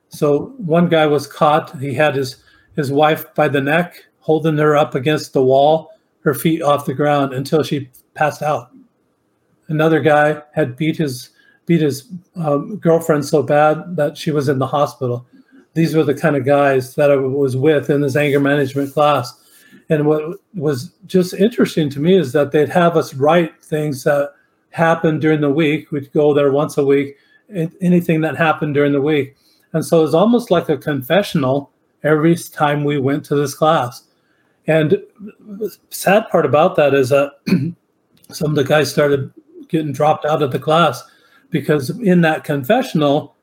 So 0.09 0.53
one 0.57 0.89
guy 0.89 1.07
was 1.07 1.27
caught. 1.27 1.79
He 1.79 1.93
had 1.93 2.15
his 2.15 2.43
his 2.75 2.91
wife 2.91 3.33
by 3.35 3.47
the 3.47 3.61
neck, 3.61 4.03
holding 4.19 4.57
her 4.57 4.75
up 4.75 4.95
against 4.95 5.33
the 5.33 5.43
wall, 5.43 5.91
her 6.21 6.33
feet 6.33 6.61
off 6.61 6.85
the 6.85 6.93
ground 6.93 7.33
until 7.33 7.63
she 7.63 7.89
passed 8.13 8.41
out. 8.41 8.71
Another 9.67 9.99
guy 9.99 10.41
had 10.53 10.75
beat 10.75 10.97
his 10.97 11.29
beat 11.65 11.81
his 11.81 12.09
um, 12.35 12.77
girlfriend 12.77 13.25
so 13.25 13.41
bad 13.41 13.95
that 13.95 14.17
she 14.17 14.31
was 14.31 14.49
in 14.49 14.59
the 14.59 14.67
hospital. 14.67 15.25
These 15.75 15.95
were 15.95 16.03
the 16.03 16.13
kind 16.13 16.35
of 16.35 16.45
guys 16.45 16.95
that 16.95 17.09
I 17.09 17.15
was 17.15 17.55
with 17.55 17.89
in 17.89 18.01
this 18.01 18.15
anger 18.15 18.39
management 18.39 18.93
class. 18.93 19.33
And 19.89 20.05
what 20.05 20.39
was 20.53 20.91
just 21.05 21.33
interesting 21.33 21.89
to 21.91 21.99
me 21.99 22.17
is 22.17 22.33
that 22.33 22.51
they'd 22.51 22.69
have 22.69 22.97
us 22.97 23.13
write 23.13 23.63
things 23.63 24.03
that 24.03 24.33
happened 24.71 25.21
during 25.21 25.41
the 25.41 25.49
week. 25.49 25.91
We'd 25.91 26.11
go 26.11 26.33
there 26.33 26.51
once 26.51 26.77
a 26.77 26.85
week, 26.85 27.15
anything 27.81 28.21
that 28.21 28.35
happened 28.35 28.73
during 28.73 28.91
the 28.91 29.01
week. 29.01 29.35
And 29.71 29.85
so 29.85 29.99
it 29.99 30.03
was 30.03 30.13
almost 30.13 30.51
like 30.51 30.69
a 30.69 30.77
confessional 30.77 31.71
every 32.03 32.35
time 32.35 32.83
we 32.83 32.99
went 32.99 33.25
to 33.25 33.35
this 33.35 33.55
class. 33.55 34.03
And 34.67 34.97
sad 35.89 36.29
part 36.29 36.45
about 36.45 36.75
that 36.75 36.93
is 36.93 37.09
that 37.09 37.33
some 38.31 38.51
of 38.51 38.55
the 38.55 38.63
guys 38.63 38.91
started 38.91 39.31
getting 39.69 39.91
dropped 39.91 40.25
out 40.25 40.41
of 40.41 40.51
the 40.51 40.59
class 40.59 41.03
because 41.49 41.89
in 42.01 42.21
that 42.21 42.43
confessional, 42.43 43.35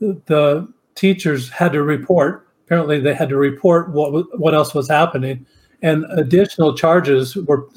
the 0.00 0.68
teachers 0.94 1.48
had 1.48 1.72
to 1.72 1.82
report. 1.82 2.48
Apparently, 2.66 3.00
they 3.00 3.14
had 3.14 3.28
to 3.28 3.36
report 3.36 3.90
what 3.90 4.38
what 4.38 4.54
else 4.54 4.74
was 4.74 4.88
happening, 4.88 5.44
and 5.82 6.04
additional 6.10 6.74
charges 6.74 7.36
were 7.36 7.68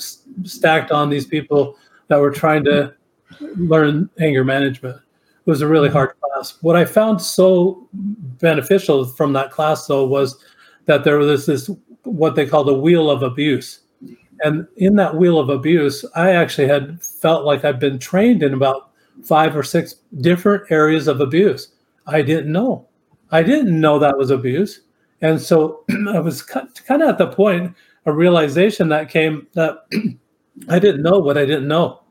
stacked 0.43 0.91
on 0.91 1.09
these 1.09 1.25
people 1.25 1.77
that 2.07 2.19
were 2.19 2.31
trying 2.31 2.63
to 2.65 2.93
learn 3.55 4.09
anger 4.19 4.43
management 4.43 4.95
It 4.95 5.49
was 5.49 5.61
a 5.61 5.67
really 5.67 5.89
hard 5.89 6.11
class. 6.21 6.57
What 6.61 6.75
I 6.75 6.85
found 6.85 7.21
so 7.21 7.87
beneficial 7.93 9.05
from 9.05 9.33
that 9.33 9.51
class, 9.51 9.87
though, 9.87 10.05
was 10.05 10.41
that 10.85 11.03
there 11.03 11.17
was 11.17 11.45
this 11.45 11.69
what 12.03 12.35
they 12.35 12.45
call 12.45 12.63
the 12.63 12.73
wheel 12.73 13.09
of 13.09 13.23
abuse. 13.23 13.81
And 14.43 14.67
in 14.77 14.95
that 14.95 15.15
wheel 15.15 15.39
of 15.39 15.49
abuse, 15.49 16.05
I 16.15 16.31
actually 16.31 16.67
had 16.67 17.01
felt 17.01 17.45
like 17.45 17.65
I'd 17.65 17.79
been 17.79 17.99
trained 17.99 18.43
in 18.43 18.53
about 18.53 18.91
five 19.23 19.55
or 19.55 19.63
six 19.63 19.95
different 20.21 20.71
areas 20.71 21.07
of 21.07 21.21
abuse. 21.21 21.69
I 22.05 22.21
didn't 22.21 22.51
know. 22.51 22.87
I 23.31 23.43
didn't 23.43 23.79
know 23.79 23.99
that 23.99 24.17
was 24.17 24.29
abuse. 24.29 24.81
And 25.21 25.41
so 25.41 25.83
I 26.09 26.19
was 26.19 26.41
kind 26.41 26.69
of 27.01 27.09
at 27.09 27.17
the 27.17 27.27
point, 27.27 27.75
a 28.05 28.13
realization 28.13 28.87
that 28.89 29.09
came 29.09 29.47
that 29.53 29.85
I 30.69 30.79
didn't 30.79 31.03
know 31.03 31.19
what 31.19 31.37
I 31.37 31.45
didn't 31.45 31.67
know. 31.67 32.01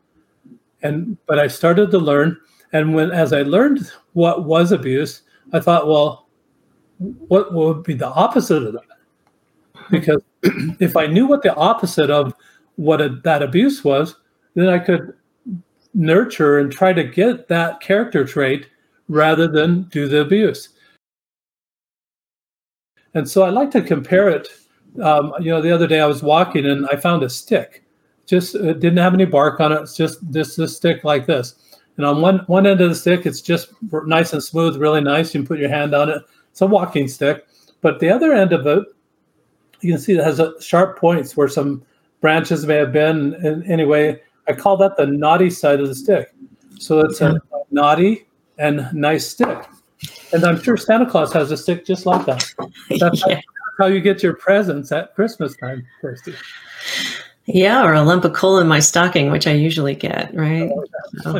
And 0.83 1.17
but 1.25 1.39
I 1.39 1.47
started 1.47 1.89
to 1.91 1.97
learn 1.97 2.37
and 2.73 2.93
when 2.93 3.11
as 3.11 3.33
I 3.33 3.41
learned 3.43 3.91
what 4.13 4.45
was 4.45 4.71
abuse, 4.71 5.23
I 5.53 5.59
thought, 5.59 5.87
well, 5.87 6.27
what 6.99 7.53
would 7.53 7.83
be 7.83 7.93
the 7.93 8.07
opposite 8.07 8.63
of 8.63 8.73
that? 8.73 8.96
Because 9.91 10.21
if 10.79 10.97
I 10.97 11.07
knew 11.07 11.27
what 11.27 11.43
the 11.43 11.55
opposite 11.55 12.09
of 12.09 12.33
what 12.75 13.01
a, 13.01 13.09
that 13.23 13.41
abuse 13.41 13.83
was, 13.83 14.15
then 14.55 14.69
I 14.69 14.79
could 14.79 15.13
nurture 15.93 16.59
and 16.59 16.71
try 16.71 16.93
to 16.93 17.03
get 17.03 17.47
that 17.47 17.79
character 17.79 18.25
trait 18.25 18.67
rather 19.07 19.47
than 19.47 19.83
do 19.83 20.07
the 20.07 20.21
abuse. 20.21 20.69
And 23.13 23.27
so 23.27 23.43
I 23.43 23.49
like 23.49 23.71
to 23.71 23.81
compare 23.81 24.29
it. 24.29 24.47
Um, 25.01 25.33
you 25.39 25.51
know, 25.51 25.61
the 25.61 25.71
other 25.71 25.87
day 25.87 25.99
I 25.99 26.05
was 26.05 26.21
walking 26.21 26.65
and 26.65 26.87
I 26.91 26.95
found 26.97 27.23
a 27.23 27.29
stick. 27.29 27.83
Just 28.25 28.55
it 28.55 28.79
didn't 28.79 28.97
have 28.97 29.13
any 29.13 29.25
bark 29.25 29.59
on 29.59 29.71
it. 29.71 29.81
It's 29.81 29.95
just 29.95 30.19
this 30.31 30.55
this 30.55 30.75
stick 30.75 31.03
like 31.03 31.25
this. 31.25 31.55
And 31.95 32.05
on 32.05 32.21
one 32.21 32.39
one 32.47 32.67
end 32.67 32.81
of 32.81 32.89
the 32.89 32.95
stick, 32.95 33.25
it's 33.25 33.41
just 33.41 33.73
nice 34.05 34.33
and 34.33 34.43
smooth, 34.43 34.75
really 34.77 35.01
nice. 35.01 35.33
You 35.33 35.39
can 35.39 35.47
put 35.47 35.59
your 35.59 35.69
hand 35.69 35.95
on 35.95 36.09
it. 36.09 36.21
It's 36.51 36.61
a 36.61 36.67
walking 36.67 37.07
stick. 37.07 37.47
But 37.81 37.99
the 37.99 38.09
other 38.09 38.33
end 38.33 38.53
of 38.53 38.67
it, 38.67 38.83
you 39.81 39.93
can 39.93 40.01
see 40.01 40.13
it 40.13 40.23
has 40.23 40.41
sharp 40.59 40.97
points 40.97 41.37
where 41.37 41.47
some 41.47 41.83
branches 42.21 42.65
may 42.65 42.75
have 42.75 42.91
been. 42.91 43.33
And 43.35 43.63
anyway, 43.69 44.21
I 44.47 44.53
call 44.53 44.77
that 44.77 44.97
the 44.97 45.05
naughty 45.05 45.49
side 45.49 45.79
of 45.79 45.87
the 45.87 45.95
stick. 45.95 46.33
So 46.79 46.99
it's 46.99 47.21
a, 47.21 47.31
mm-hmm. 47.31 47.55
a 47.55 47.59
naughty 47.71 48.27
and 48.57 48.91
nice 48.93 49.27
stick. 49.27 49.67
And 50.33 50.43
I'm 50.43 50.61
sure 50.61 50.77
Santa 50.77 51.09
Claus 51.09 51.33
has 51.33 51.51
a 51.51 51.57
stick 51.57 51.85
just 51.85 52.05
like 52.05 52.25
that. 52.25 52.45
That's 52.99 53.23
yeah. 53.27 53.41
how 53.79 53.87
you 53.87 54.01
get 54.01 54.21
your 54.23 54.33
presents 54.33 54.91
at 54.91 55.15
Christmas 55.15 55.55
time, 55.57 55.85
Kirsty. 56.01 56.33
Yeah, 57.45 57.85
or 57.85 57.93
a 57.93 58.01
lump 58.01 58.25
of 58.25 58.33
coal 58.33 58.59
in 58.59 58.67
my 58.67 58.79
stocking, 58.79 59.31
which 59.31 59.47
I 59.47 59.53
usually 59.53 59.95
get, 59.95 60.35
right? 60.35 60.69
Oh, 60.69 60.85
so, 61.23 61.39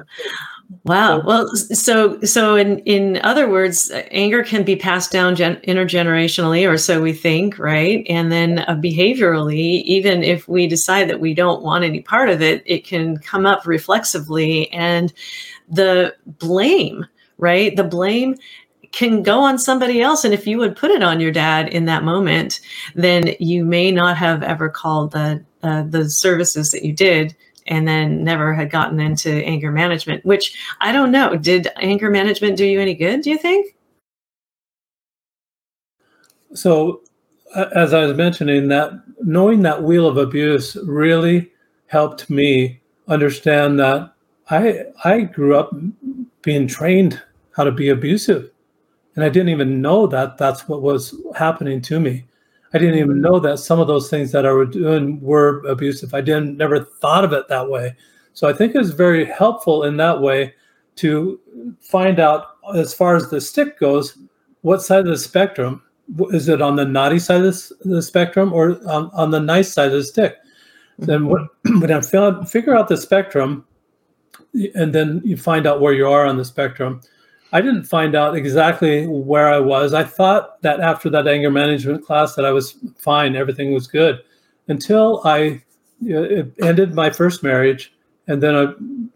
wow. 0.85 1.21
Well, 1.25 1.55
so 1.55 2.21
so 2.21 2.55
in 2.55 2.79
in 2.79 3.19
other 3.23 3.49
words, 3.49 3.91
anger 4.11 4.43
can 4.43 4.63
be 4.63 4.75
passed 4.75 5.11
down 5.11 5.35
gen- 5.35 5.61
intergenerationally, 5.67 6.69
or 6.69 6.77
so 6.77 7.01
we 7.01 7.13
think, 7.13 7.59
right? 7.59 8.05
And 8.09 8.31
then 8.31 8.59
uh, 8.59 8.75
behaviorally, 8.75 9.83
even 9.83 10.23
if 10.23 10.47
we 10.47 10.67
decide 10.67 11.09
that 11.09 11.21
we 11.21 11.33
don't 11.33 11.63
want 11.63 11.85
any 11.85 12.01
part 12.01 12.29
of 12.29 12.41
it, 12.41 12.63
it 12.65 12.85
can 12.85 13.17
come 13.17 13.45
up 13.45 13.67
reflexively, 13.67 14.71
and 14.73 15.13
the 15.69 16.15
blame, 16.27 17.05
right? 17.37 17.75
The 17.75 17.83
blame 17.85 18.35
can 18.91 19.23
go 19.23 19.41
on 19.41 19.59
somebody 19.59 20.01
else. 20.01 20.25
And 20.25 20.33
if 20.33 20.47
you 20.47 20.57
would 20.59 20.75
put 20.77 20.91
it 20.91 21.03
on 21.03 21.21
your 21.21 21.31
dad 21.31 21.69
in 21.69 21.85
that 21.85 22.03
moment, 22.03 22.61
then 22.95 23.35
you 23.39 23.65
may 23.65 23.91
not 23.91 24.17
have 24.17 24.43
ever 24.43 24.69
called 24.69 25.11
the 25.13 25.43
uh, 25.63 25.83
the 25.83 26.09
services 26.09 26.71
that 26.71 26.85
you 26.85 26.93
did 26.93 27.35
and 27.67 27.87
then 27.87 28.23
never 28.23 28.53
had 28.53 28.69
gotten 28.69 28.99
into 28.99 29.29
anger 29.45 29.71
management 29.71 30.25
which 30.25 30.57
i 30.81 30.91
don't 30.91 31.11
know. 31.11 31.35
Did 31.35 31.67
anger 31.77 32.09
management 32.09 32.57
do 32.57 32.65
you 32.65 32.79
any 32.79 32.95
good 32.95 33.21
do 33.21 33.29
you 33.29 33.37
think? 33.37 33.75
So 36.53 37.01
as 37.75 37.93
i 37.93 38.05
was 38.05 38.15
mentioning 38.17 38.67
that 38.67 38.91
knowing 39.23 39.61
that 39.61 39.83
wheel 39.83 40.07
of 40.07 40.17
abuse 40.17 40.75
really 40.83 41.51
helped 41.87 42.29
me 42.29 42.79
understand 43.07 43.79
that 43.79 44.13
i 44.49 44.83
i 45.03 45.21
grew 45.21 45.55
up 45.55 45.73
being 46.41 46.67
trained 46.67 47.21
how 47.51 47.63
to 47.63 47.71
be 47.71 47.89
abusive. 47.89 48.51
And 49.15 49.23
i 49.23 49.29
didn't 49.29 49.49
even 49.49 49.81
know 49.81 50.07
that 50.07 50.37
that's 50.37 50.67
what 50.67 50.81
was 50.81 51.15
happening 51.35 51.81
to 51.83 51.99
me 51.99 52.25
I 52.77 52.79
didn't 52.79 52.99
even 52.99 53.13
mm-hmm. 53.13 53.21
know 53.21 53.39
that 53.39 53.57
some 53.57 53.79
of 53.79 53.87
those 53.87 54.07
things 54.07 54.31
that 54.33 54.45
I 54.45 54.51
was 54.51 54.69
doing 54.69 55.19
were 55.19 55.65
abusive. 55.65 56.13
I 56.13 56.21
didn't 56.21 56.57
never 56.57 56.83
thought 56.83 57.23
of 57.23 57.33
it 57.33 57.47
that 57.47 57.67
way. 57.67 57.95
So 58.33 58.47
I 58.47 58.53
think 58.53 58.75
it's 58.75 58.89
very 58.89 59.25
helpful 59.25 59.83
in 59.83 59.97
that 59.97 60.21
way 60.21 60.53
to 60.97 61.39
find 61.81 62.19
out 62.19 62.57
as 62.75 62.93
far 62.93 63.15
as 63.15 63.31
the 63.31 63.41
stick 63.41 63.79
goes, 63.79 64.15
what 64.61 64.83
side 64.83 64.99
of 64.99 65.07
the 65.07 65.17
spectrum 65.17 65.81
is 66.29 66.49
it 66.49 66.61
on 66.61 66.75
the 66.75 66.85
naughty 66.85 67.17
side 67.17 67.41
of 67.41 67.55
the 67.81 68.01
spectrum 68.01 68.53
or 68.53 68.79
on, 68.87 69.09
on 69.11 69.31
the 69.31 69.39
nice 69.39 69.73
side 69.73 69.87
of 69.87 69.93
the 69.93 70.03
stick? 70.03 70.37
Then 70.99 71.25
what, 71.25 71.41
mm-hmm. 71.65 71.79
when 71.81 71.91
I 71.91 72.45
figure 72.45 72.75
out 72.75 72.89
the 72.89 72.97
spectrum, 72.97 73.65
and 74.75 74.93
then 74.93 75.21
you 75.25 75.35
find 75.35 75.65
out 75.65 75.81
where 75.81 75.93
you 75.93 76.07
are 76.07 76.27
on 76.27 76.37
the 76.37 76.45
spectrum, 76.45 77.01
I 77.53 77.61
didn't 77.61 77.85
find 77.85 78.15
out 78.15 78.35
exactly 78.35 79.07
where 79.07 79.47
I 79.47 79.59
was. 79.59 79.93
I 79.93 80.03
thought 80.03 80.61
that 80.63 80.79
after 80.79 81.09
that 81.11 81.27
anger 81.27 81.49
management 81.49 82.05
class 82.05 82.35
that 82.35 82.45
I 82.45 82.51
was 82.51 82.77
fine, 82.97 83.35
everything 83.35 83.73
was 83.73 83.87
good, 83.87 84.19
until 84.67 85.21
I 85.23 85.63
ended 86.61 86.93
my 86.93 87.09
first 87.09 87.43
marriage, 87.43 87.93
and 88.27 88.43
then 88.43 88.55
I 88.55 88.73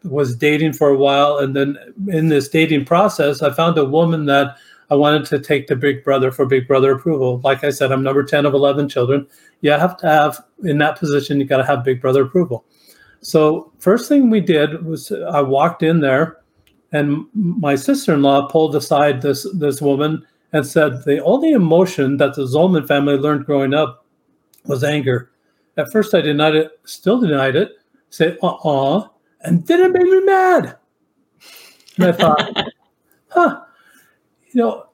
was 0.07 0.35
dating 0.35 0.73
for 0.73 0.89
a 0.89 0.97
while, 0.97 1.37
and 1.37 1.55
then 1.55 1.77
in 2.07 2.29
this 2.29 2.47
dating 2.47 2.85
process, 2.85 3.41
I 3.41 3.51
found 3.51 3.77
a 3.77 3.85
woman 3.85 4.25
that 4.27 4.55
I 4.89 4.95
wanted 4.95 5.25
to 5.25 5.39
take 5.39 5.67
to 5.67 5.75
Big 5.75 6.03
Brother 6.03 6.31
for 6.31 6.45
Big 6.45 6.67
Brother 6.67 6.91
approval. 6.91 7.39
Like 7.43 7.63
I 7.63 7.69
said, 7.69 7.91
I'm 7.91 8.03
number 8.03 8.23
10 8.23 8.45
of 8.45 8.53
11 8.53 8.89
children. 8.89 9.27
You 9.61 9.71
have 9.71 9.97
to 9.97 10.07
have, 10.07 10.43
in 10.63 10.77
that 10.79 10.97
position, 10.97 11.39
you 11.39 11.45
got 11.45 11.57
to 11.57 11.65
have 11.65 11.83
Big 11.83 12.01
Brother 12.01 12.23
approval. 12.23 12.65
So, 13.21 13.71
first 13.79 14.09
thing 14.09 14.29
we 14.29 14.41
did 14.41 14.83
was 14.85 15.11
I 15.11 15.41
walked 15.41 15.83
in 15.83 16.01
there, 16.01 16.40
and 16.91 17.25
my 17.33 17.75
sister 17.75 18.13
in 18.13 18.21
law 18.21 18.47
pulled 18.47 18.75
aside 18.75 19.21
this, 19.21 19.47
this 19.53 19.81
woman 19.81 20.25
and 20.53 20.65
said, 20.65 21.03
The 21.05 21.23
only 21.23 21.51
emotion 21.51 22.17
that 22.17 22.35
the 22.35 22.43
Zolman 22.43 22.87
family 22.87 23.15
learned 23.15 23.45
growing 23.45 23.73
up 23.73 24.05
was 24.65 24.83
anger. 24.83 25.31
At 25.77 25.91
first, 25.91 26.13
I 26.13 26.21
denied 26.21 26.55
it, 26.55 26.71
still 26.83 27.19
denied 27.19 27.55
it, 27.55 27.71
say, 28.09 28.37
uh 28.43 28.47
uh, 28.47 29.07
and 29.41 29.65
then 29.65 29.79
it 29.79 29.91
made 29.91 30.03
me 30.03 30.21
mad. 30.25 30.77
And 31.97 32.05
I 32.05 32.11
thought, 32.11 32.57
huh 33.29 33.61
you 34.53 34.61
know, 34.61 34.87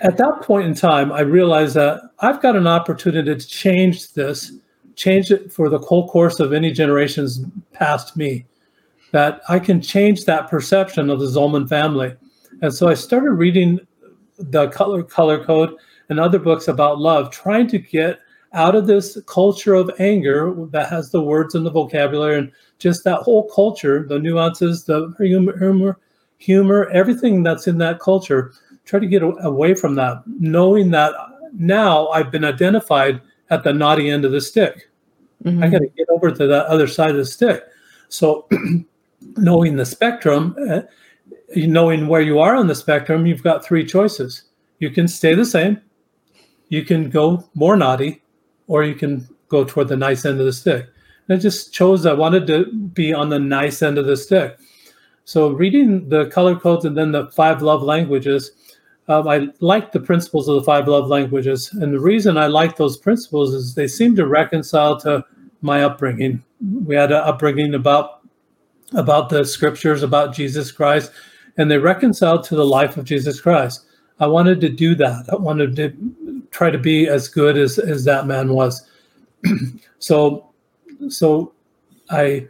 at 0.00 0.16
that 0.16 0.42
point 0.42 0.66
in 0.66 0.74
time, 0.74 1.12
I 1.12 1.20
realized 1.20 1.74
that 1.74 2.00
I've 2.20 2.40
got 2.40 2.56
an 2.56 2.66
opportunity 2.66 3.34
to 3.34 3.46
change 3.46 4.12
this, 4.12 4.52
change 4.96 5.30
it 5.30 5.52
for 5.52 5.68
the 5.68 5.78
whole 5.78 6.08
course 6.08 6.40
of 6.40 6.52
any 6.52 6.72
generations 6.72 7.44
past 7.72 8.16
me, 8.16 8.46
that 9.12 9.40
I 9.48 9.58
can 9.58 9.80
change 9.80 10.24
that 10.24 10.48
perception 10.48 11.10
of 11.10 11.20
the 11.20 11.26
Zolman 11.26 11.68
family. 11.68 12.14
And 12.62 12.72
so 12.72 12.88
I 12.88 12.94
started 12.94 13.32
reading 13.32 13.80
the 14.38 14.68
color 14.68 15.02
color 15.02 15.44
code 15.44 15.74
and 16.08 16.20
other 16.20 16.38
books 16.38 16.68
about 16.68 16.98
love, 16.98 17.30
trying 17.30 17.66
to 17.68 17.78
get 17.78 18.20
out 18.52 18.74
of 18.74 18.86
this 18.86 19.18
culture 19.26 19.74
of 19.74 19.90
anger 19.98 20.54
that 20.70 20.88
has 20.88 21.10
the 21.10 21.20
words 21.20 21.54
and 21.54 21.66
the 21.66 21.70
vocabulary 21.70 22.38
and 22.38 22.50
just 22.78 23.04
that 23.04 23.20
whole 23.20 23.48
culture, 23.50 24.06
the 24.08 24.18
nuances, 24.18 24.84
the 24.84 25.12
humor, 25.18 25.58
humor 25.58 25.98
humor, 26.38 26.88
everything 26.90 27.42
that's 27.42 27.66
in 27.66 27.78
that 27.78 28.00
culture. 28.00 28.52
Try 28.84 29.00
to 29.00 29.06
get 29.06 29.22
away 29.22 29.74
from 29.74 29.96
that, 29.96 30.22
knowing 30.26 30.90
that 30.92 31.12
now 31.52 32.08
I've 32.08 32.30
been 32.30 32.44
identified 32.44 33.20
at 33.50 33.62
the 33.64 33.72
naughty 33.72 34.08
end 34.08 34.24
of 34.24 34.32
the 34.32 34.40
stick. 34.40 34.88
Mm-hmm. 35.44 35.62
I 35.62 35.68
got 35.68 35.80
to 35.80 35.88
get 35.88 36.08
over 36.08 36.30
to 36.30 36.46
that 36.46 36.66
other 36.66 36.86
side 36.86 37.10
of 37.10 37.16
the 37.16 37.24
stick. 37.24 37.64
So, 38.08 38.48
knowing 39.36 39.76
the 39.76 39.86
spectrum, 39.86 40.56
uh, 40.68 40.80
knowing 41.54 42.06
where 42.08 42.20
you 42.20 42.38
are 42.38 42.54
on 42.54 42.66
the 42.66 42.74
spectrum, 42.74 43.26
you've 43.26 43.42
got 43.42 43.64
three 43.64 43.84
choices. 43.84 44.44
You 44.78 44.90
can 44.90 45.08
stay 45.08 45.34
the 45.34 45.44
same, 45.44 45.80
you 46.68 46.84
can 46.84 47.10
go 47.10 47.48
more 47.54 47.76
naughty, 47.76 48.22
or 48.66 48.84
you 48.84 48.94
can 48.94 49.28
go 49.48 49.64
toward 49.64 49.88
the 49.88 49.96
nice 49.96 50.24
end 50.24 50.38
of 50.38 50.46
the 50.46 50.52
stick. 50.52 50.86
And 51.28 51.38
I 51.38 51.40
just 51.40 51.72
chose 51.72 52.06
I 52.06 52.12
wanted 52.12 52.46
to 52.46 52.72
be 52.72 53.12
on 53.12 53.28
the 53.28 53.38
nice 53.38 53.82
end 53.82 53.98
of 53.98 54.06
the 54.06 54.16
stick. 54.16 54.58
So 55.24 55.50
reading 55.50 56.08
the 56.08 56.26
color 56.26 56.56
codes 56.56 56.84
and 56.84 56.96
then 56.96 57.12
the 57.12 57.26
five 57.32 57.60
love 57.60 57.82
languages, 57.82 58.52
um, 59.08 59.26
I 59.26 59.48
like 59.60 59.92
the 59.92 60.00
principles 60.00 60.48
of 60.48 60.56
the 60.56 60.64
five 60.64 60.86
love 60.86 61.08
languages. 61.08 61.70
And 61.72 61.92
the 61.92 62.00
reason 62.00 62.36
I 62.36 62.46
like 62.46 62.76
those 62.76 62.96
principles 62.96 63.54
is 63.54 63.74
they 63.74 63.88
seem 63.88 64.14
to 64.16 64.26
reconcile 64.26 64.98
to 65.00 65.24
my 65.60 65.82
upbringing. 65.82 66.42
We 66.84 66.94
had 66.94 67.10
an 67.10 67.18
upbringing 67.18 67.74
about 67.74 68.17
about 68.94 69.28
the 69.28 69.44
scriptures, 69.44 70.02
about 70.02 70.34
Jesus 70.34 70.72
Christ, 70.72 71.12
and 71.56 71.70
they 71.70 71.78
reconciled 71.78 72.44
to 72.44 72.56
the 72.56 72.64
life 72.64 72.96
of 72.96 73.04
Jesus 73.04 73.40
Christ. 73.40 73.84
I 74.20 74.26
wanted 74.26 74.60
to 74.62 74.68
do 74.68 74.94
that. 74.96 75.26
I 75.30 75.36
wanted 75.36 75.76
to 75.76 76.42
try 76.50 76.70
to 76.70 76.78
be 76.78 77.06
as 77.06 77.28
good 77.28 77.56
as, 77.56 77.78
as 77.78 78.04
that 78.04 78.26
man 78.26 78.52
was. 78.52 78.88
so 79.98 80.48
so 81.08 81.52
I 82.10 82.48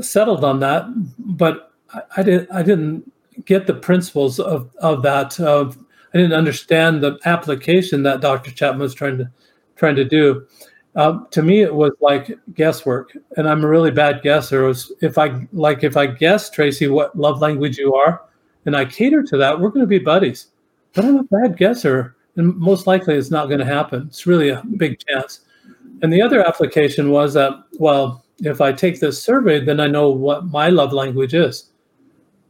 settled 0.00 0.44
on 0.44 0.60
that, 0.60 0.86
but 1.18 1.72
I, 2.16 2.22
didn't 2.22 2.50
I 2.52 2.62
didn't 2.62 3.12
get 3.44 3.66
the 3.66 3.74
principles 3.74 4.38
of 4.40 4.70
of 4.78 5.02
that. 5.02 5.38
I 5.40 6.18
didn't 6.18 6.32
understand 6.32 7.02
the 7.02 7.18
application 7.24 8.02
that 8.04 8.20
Dr. 8.20 8.50
Chapman 8.50 8.80
was 8.80 8.94
trying 8.94 9.18
to 9.18 9.30
trying 9.76 9.96
to 9.96 10.04
do. 10.04 10.46
Um, 10.96 11.28
to 11.30 11.42
me, 11.42 11.62
it 11.62 11.74
was 11.74 11.92
like 12.00 12.36
guesswork, 12.54 13.16
and 13.36 13.48
I'm 13.48 13.64
a 13.64 13.68
really 13.68 13.92
bad 13.92 14.22
guesser. 14.22 14.64
Was, 14.64 14.92
if 15.00 15.18
I 15.18 15.46
like 15.52 15.84
if 15.84 15.96
I 15.96 16.06
guess 16.06 16.50
Tracy 16.50 16.88
what 16.88 17.16
love 17.16 17.40
language 17.40 17.78
you 17.78 17.94
are, 17.94 18.22
and 18.66 18.76
I 18.76 18.84
cater 18.84 19.22
to 19.22 19.36
that, 19.36 19.60
we're 19.60 19.68
going 19.68 19.84
to 19.84 19.86
be 19.86 19.98
buddies. 19.98 20.48
But 20.92 21.04
I'm 21.04 21.18
a 21.18 21.22
bad 21.24 21.56
guesser, 21.56 22.16
and 22.36 22.56
most 22.56 22.86
likely 22.88 23.14
it's 23.14 23.30
not 23.30 23.46
going 23.46 23.60
to 23.60 23.64
happen. 23.64 24.06
It's 24.08 24.26
really 24.26 24.48
a 24.48 24.62
big 24.76 24.98
chance. 25.06 25.40
And 26.02 26.12
the 26.12 26.22
other 26.22 26.44
application 26.44 27.10
was 27.10 27.34
that 27.34 27.52
well, 27.78 28.24
if 28.40 28.60
I 28.60 28.72
take 28.72 28.98
this 28.98 29.22
survey, 29.22 29.64
then 29.64 29.78
I 29.78 29.86
know 29.86 30.10
what 30.10 30.46
my 30.46 30.70
love 30.70 30.92
language 30.92 31.34
is. 31.34 31.70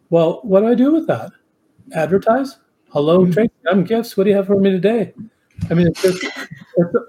Well, 0.08 0.40
what 0.42 0.60
do 0.60 0.68
I 0.68 0.74
do 0.74 0.92
with 0.92 1.06
that? 1.08 1.30
Advertise? 1.94 2.58
Hello, 2.88 3.20
mm-hmm. 3.20 3.32
Tracy, 3.32 3.52
I'm 3.70 3.84
gifts. 3.84 4.16
What 4.16 4.24
do 4.24 4.30
you 4.30 4.36
have 4.36 4.46
for 4.46 4.58
me 4.58 4.70
today? 4.70 5.12
I 5.70 5.74
mean, 5.74 5.88
it's, 5.88 6.02
just, 6.02 6.24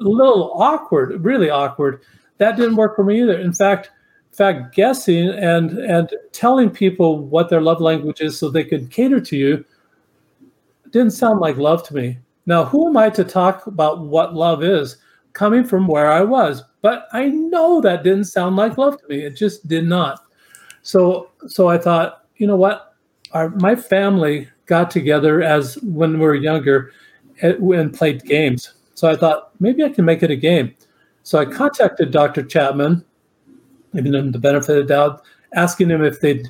little 0.09 0.53
awkward, 0.55 1.23
really 1.23 1.49
awkward. 1.49 2.01
That 2.37 2.57
didn't 2.57 2.75
work 2.75 2.95
for 2.95 3.03
me 3.03 3.21
either. 3.21 3.39
In 3.39 3.53
fact, 3.53 3.91
in 4.31 4.35
fact, 4.35 4.75
guessing 4.75 5.29
and 5.29 5.71
and 5.79 6.09
telling 6.31 6.69
people 6.69 7.19
what 7.19 7.49
their 7.49 7.61
love 7.61 7.81
language 7.81 8.21
is 8.21 8.37
so 8.37 8.49
they 8.49 8.63
could 8.63 8.89
cater 8.89 9.19
to 9.19 9.37
you 9.37 9.65
didn't 10.91 11.11
sound 11.11 11.39
like 11.39 11.57
love 11.57 11.83
to 11.87 11.93
me. 11.93 12.17
Now, 12.45 12.65
who 12.65 12.89
am 12.89 12.97
I 12.97 13.09
to 13.11 13.23
talk 13.23 13.67
about 13.67 14.01
what 14.01 14.33
love 14.33 14.63
is 14.63 14.97
coming 15.33 15.63
from 15.63 15.87
where 15.87 16.11
I 16.11 16.21
was? 16.21 16.63
But 16.81 17.07
I 17.13 17.27
know 17.27 17.79
that 17.81 18.03
didn't 18.03 18.25
sound 18.25 18.55
like 18.55 18.77
love 18.77 18.99
to 19.01 19.07
me. 19.07 19.23
It 19.23 19.35
just 19.35 19.67
did 19.67 19.85
not. 19.85 20.21
So 20.81 21.29
so 21.47 21.69
I 21.69 21.77
thought, 21.77 22.25
you 22.37 22.47
know 22.47 22.57
what? 22.57 22.91
our 23.33 23.49
my 23.49 23.75
family 23.75 24.49
got 24.65 24.91
together 24.91 25.41
as 25.41 25.77
when 25.81 26.13
we 26.13 26.19
were 26.19 26.35
younger 26.35 26.91
eh, 27.41 27.53
and 27.55 27.93
played 27.93 28.23
games. 28.23 28.73
So 29.01 29.09
I 29.09 29.15
thought 29.15 29.49
maybe 29.59 29.83
I 29.83 29.89
can 29.89 30.05
make 30.05 30.21
it 30.21 30.29
a 30.29 30.35
game. 30.35 30.75
So 31.23 31.39
I 31.39 31.45
contacted 31.45 32.11
Dr. 32.11 32.43
Chapman, 32.43 33.03
giving 33.95 34.13
him 34.13 34.31
the 34.31 34.37
benefit 34.37 34.77
of 34.77 34.87
the 34.87 34.93
doubt, 34.93 35.23
asking 35.55 35.89
him 35.89 36.03
if 36.03 36.21
they'd 36.21 36.47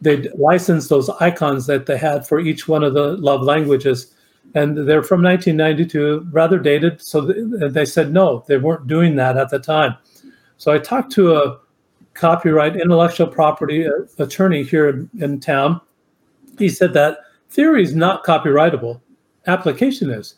they'd 0.00 0.32
license 0.34 0.88
those 0.88 1.10
icons 1.20 1.66
that 1.66 1.84
they 1.84 1.98
had 1.98 2.26
for 2.26 2.40
each 2.40 2.66
one 2.66 2.82
of 2.82 2.94
the 2.94 3.18
love 3.18 3.42
languages. 3.42 4.14
And 4.54 4.88
they're 4.88 5.02
from 5.02 5.22
1992, 5.22 6.28
rather 6.32 6.58
dated. 6.58 7.02
So 7.02 7.20
they 7.20 7.84
said 7.84 8.14
no, 8.14 8.44
they 8.48 8.56
weren't 8.56 8.86
doing 8.86 9.16
that 9.16 9.36
at 9.36 9.50
the 9.50 9.58
time. 9.58 9.94
So 10.56 10.72
I 10.72 10.78
talked 10.78 11.12
to 11.12 11.34
a 11.34 11.58
copyright 12.14 12.76
intellectual 12.76 13.26
property 13.26 13.86
uh, 13.86 13.90
attorney 14.18 14.62
here 14.62 15.06
in 15.18 15.38
town 15.38 15.82
he 16.58 16.70
said 16.70 16.94
that 16.94 17.18
theory 17.50 17.82
is 17.82 17.94
not 17.94 18.24
copyrightable, 18.24 19.02
application 19.46 20.08
is. 20.08 20.36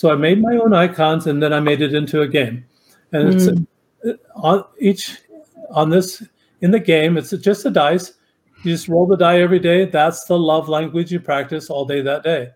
So 0.00 0.10
I 0.10 0.14
made 0.14 0.40
my 0.40 0.56
own 0.56 0.72
icons 0.72 1.26
and 1.26 1.42
then 1.42 1.52
I 1.52 1.60
made 1.60 1.82
it 1.82 1.92
into 1.92 2.22
a 2.22 2.26
game. 2.26 2.64
And 3.12 3.34
mm. 3.34 3.66
it's 4.02 4.22
on 4.34 4.64
each 4.78 5.18
on 5.72 5.90
this 5.90 6.22
in 6.62 6.70
the 6.70 6.80
game, 6.80 7.18
it's 7.18 7.32
just 7.32 7.66
a 7.66 7.70
dice. 7.70 8.14
You 8.64 8.72
just 8.72 8.88
roll 8.88 9.06
the 9.06 9.18
die 9.18 9.42
every 9.42 9.58
day. 9.58 9.84
That's 9.84 10.24
the 10.24 10.38
love 10.38 10.70
language 10.70 11.12
you 11.12 11.20
practice 11.20 11.68
all 11.68 11.84
day 11.84 12.00
that 12.00 12.22
day. 12.22 12.52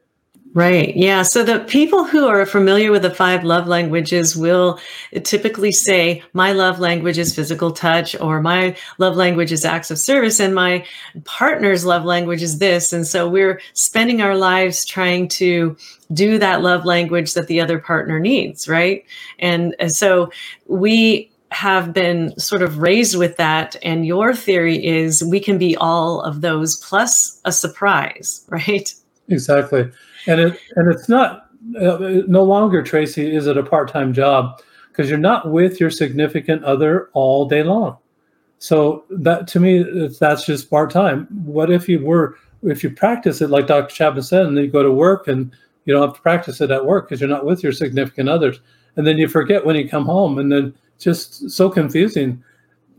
Right. 0.54 0.96
Yeah. 0.96 1.22
So 1.22 1.42
the 1.42 1.58
people 1.58 2.04
who 2.04 2.28
are 2.28 2.46
familiar 2.46 2.92
with 2.92 3.02
the 3.02 3.10
five 3.10 3.42
love 3.42 3.66
languages 3.66 4.36
will 4.36 4.78
typically 5.24 5.72
say, 5.72 6.22
my 6.32 6.52
love 6.52 6.78
language 6.78 7.18
is 7.18 7.34
physical 7.34 7.72
touch, 7.72 8.14
or 8.20 8.40
my 8.40 8.76
love 8.98 9.16
language 9.16 9.50
is 9.50 9.64
acts 9.64 9.90
of 9.90 9.98
service, 9.98 10.38
and 10.38 10.54
my 10.54 10.86
partner's 11.24 11.84
love 11.84 12.04
language 12.04 12.40
is 12.40 12.60
this. 12.60 12.92
And 12.92 13.04
so 13.04 13.28
we're 13.28 13.60
spending 13.72 14.22
our 14.22 14.36
lives 14.36 14.86
trying 14.86 15.26
to 15.30 15.76
do 16.12 16.38
that 16.38 16.62
love 16.62 16.84
language 16.84 17.34
that 17.34 17.48
the 17.48 17.60
other 17.60 17.80
partner 17.80 18.20
needs. 18.20 18.68
Right. 18.68 19.04
And, 19.40 19.74
and 19.80 19.90
so 19.90 20.30
we 20.68 21.32
have 21.50 21.92
been 21.92 22.38
sort 22.38 22.62
of 22.62 22.78
raised 22.78 23.16
with 23.18 23.36
that. 23.38 23.74
And 23.82 24.06
your 24.06 24.32
theory 24.32 24.86
is 24.86 25.24
we 25.24 25.40
can 25.40 25.58
be 25.58 25.76
all 25.76 26.20
of 26.20 26.42
those 26.42 26.76
plus 26.76 27.40
a 27.44 27.50
surprise, 27.50 28.44
right? 28.48 28.94
Exactly 29.28 29.90
and 30.26 30.40
it 30.40 30.60
and 30.76 30.92
it's 30.92 31.08
not 31.08 31.50
uh, 31.80 32.22
no 32.26 32.42
longer 32.42 32.82
Tracy 32.82 33.34
is 33.34 33.46
it 33.46 33.56
a 33.56 33.62
part 33.62 33.90
time 33.90 34.12
job 34.12 34.60
because 34.88 35.08
you're 35.08 35.18
not 35.18 35.50
with 35.50 35.80
your 35.80 35.90
significant 35.90 36.62
other 36.62 37.10
all 37.14 37.46
day 37.46 37.62
long. 37.62 37.96
So 38.58 39.04
that 39.10 39.48
to 39.48 39.60
me 39.60 40.08
that's 40.20 40.46
just 40.46 40.70
part 40.70 40.90
time. 40.90 41.26
What 41.44 41.70
if 41.70 41.88
you 41.88 42.04
were 42.04 42.36
if 42.62 42.82
you 42.82 42.90
practice 42.90 43.42
it 43.42 43.50
like 43.50 43.66
Dr. 43.66 43.94
Chapman 43.94 44.22
said, 44.22 44.46
and 44.46 44.56
then 44.56 44.64
you 44.64 44.70
go 44.70 44.82
to 44.82 44.92
work 44.92 45.28
and 45.28 45.52
you 45.84 45.92
don't 45.92 46.02
have 46.02 46.16
to 46.16 46.22
practice 46.22 46.60
it 46.60 46.70
at 46.70 46.84
work 46.84 47.08
because 47.08 47.20
you're 47.20 47.28
not 47.28 47.44
with 47.44 47.62
your 47.62 47.72
significant 47.72 48.28
others, 48.28 48.60
and 48.96 49.06
then 49.06 49.18
you 49.18 49.28
forget 49.28 49.66
when 49.66 49.76
you 49.76 49.86
come 49.86 50.06
home, 50.06 50.38
and 50.38 50.50
then 50.50 50.74
just 50.98 51.50
so 51.50 51.68
confusing. 51.68 52.42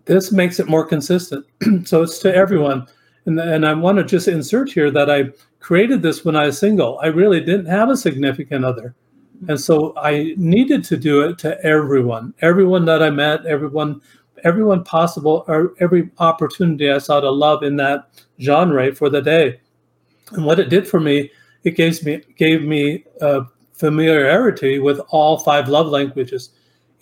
This 0.05 0.31
makes 0.31 0.59
it 0.59 0.67
more 0.67 0.85
consistent. 0.85 1.47
so 1.85 2.03
it's 2.03 2.19
to 2.19 2.35
everyone 2.35 2.85
And, 3.25 3.39
and 3.39 3.65
I 3.65 3.73
want 3.73 3.97
to 3.97 4.03
just 4.03 4.27
insert 4.27 4.71
here 4.71 4.91
that 4.91 5.09
I 5.09 5.31
created 5.59 6.01
this 6.01 6.23
when 6.23 6.35
I 6.35 6.45
was 6.45 6.59
single. 6.59 6.99
I 7.01 7.07
really 7.07 7.39
didn't 7.39 7.65
have 7.65 7.89
a 7.89 7.97
significant 7.97 8.63
other. 8.63 8.95
And 9.47 9.59
so 9.59 9.93
I 9.97 10.33
needed 10.37 10.83
to 10.85 10.97
do 10.97 11.21
it 11.21 11.37
to 11.39 11.61
everyone, 11.65 12.33
everyone 12.41 12.85
that 12.85 13.03
I 13.03 13.09
met, 13.09 13.45
everyone, 13.45 14.01
everyone 14.43 14.83
possible, 14.83 15.43
or 15.47 15.73
every 15.79 16.09
opportunity 16.19 16.89
I 16.89 16.99
saw 16.99 17.19
to 17.19 17.29
love 17.29 17.63
in 17.63 17.75
that 17.77 18.09
genre 18.39 18.93
for 18.95 19.09
the 19.09 19.21
day. 19.21 19.59
And 20.31 20.45
what 20.45 20.59
it 20.59 20.69
did 20.69 20.87
for 20.87 20.99
me, 20.99 21.31
it 21.63 21.75
gave 21.75 22.03
me 22.03 22.21
gave 22.37 22.63
me 22.63 23.03
uh, 23.21 23.41
familiarity 23.73 24.79
with 24.79 24.99
all 25.09 25.37
five 25.37 25.67
love 25.67 25.87
languages. 25.87 26.51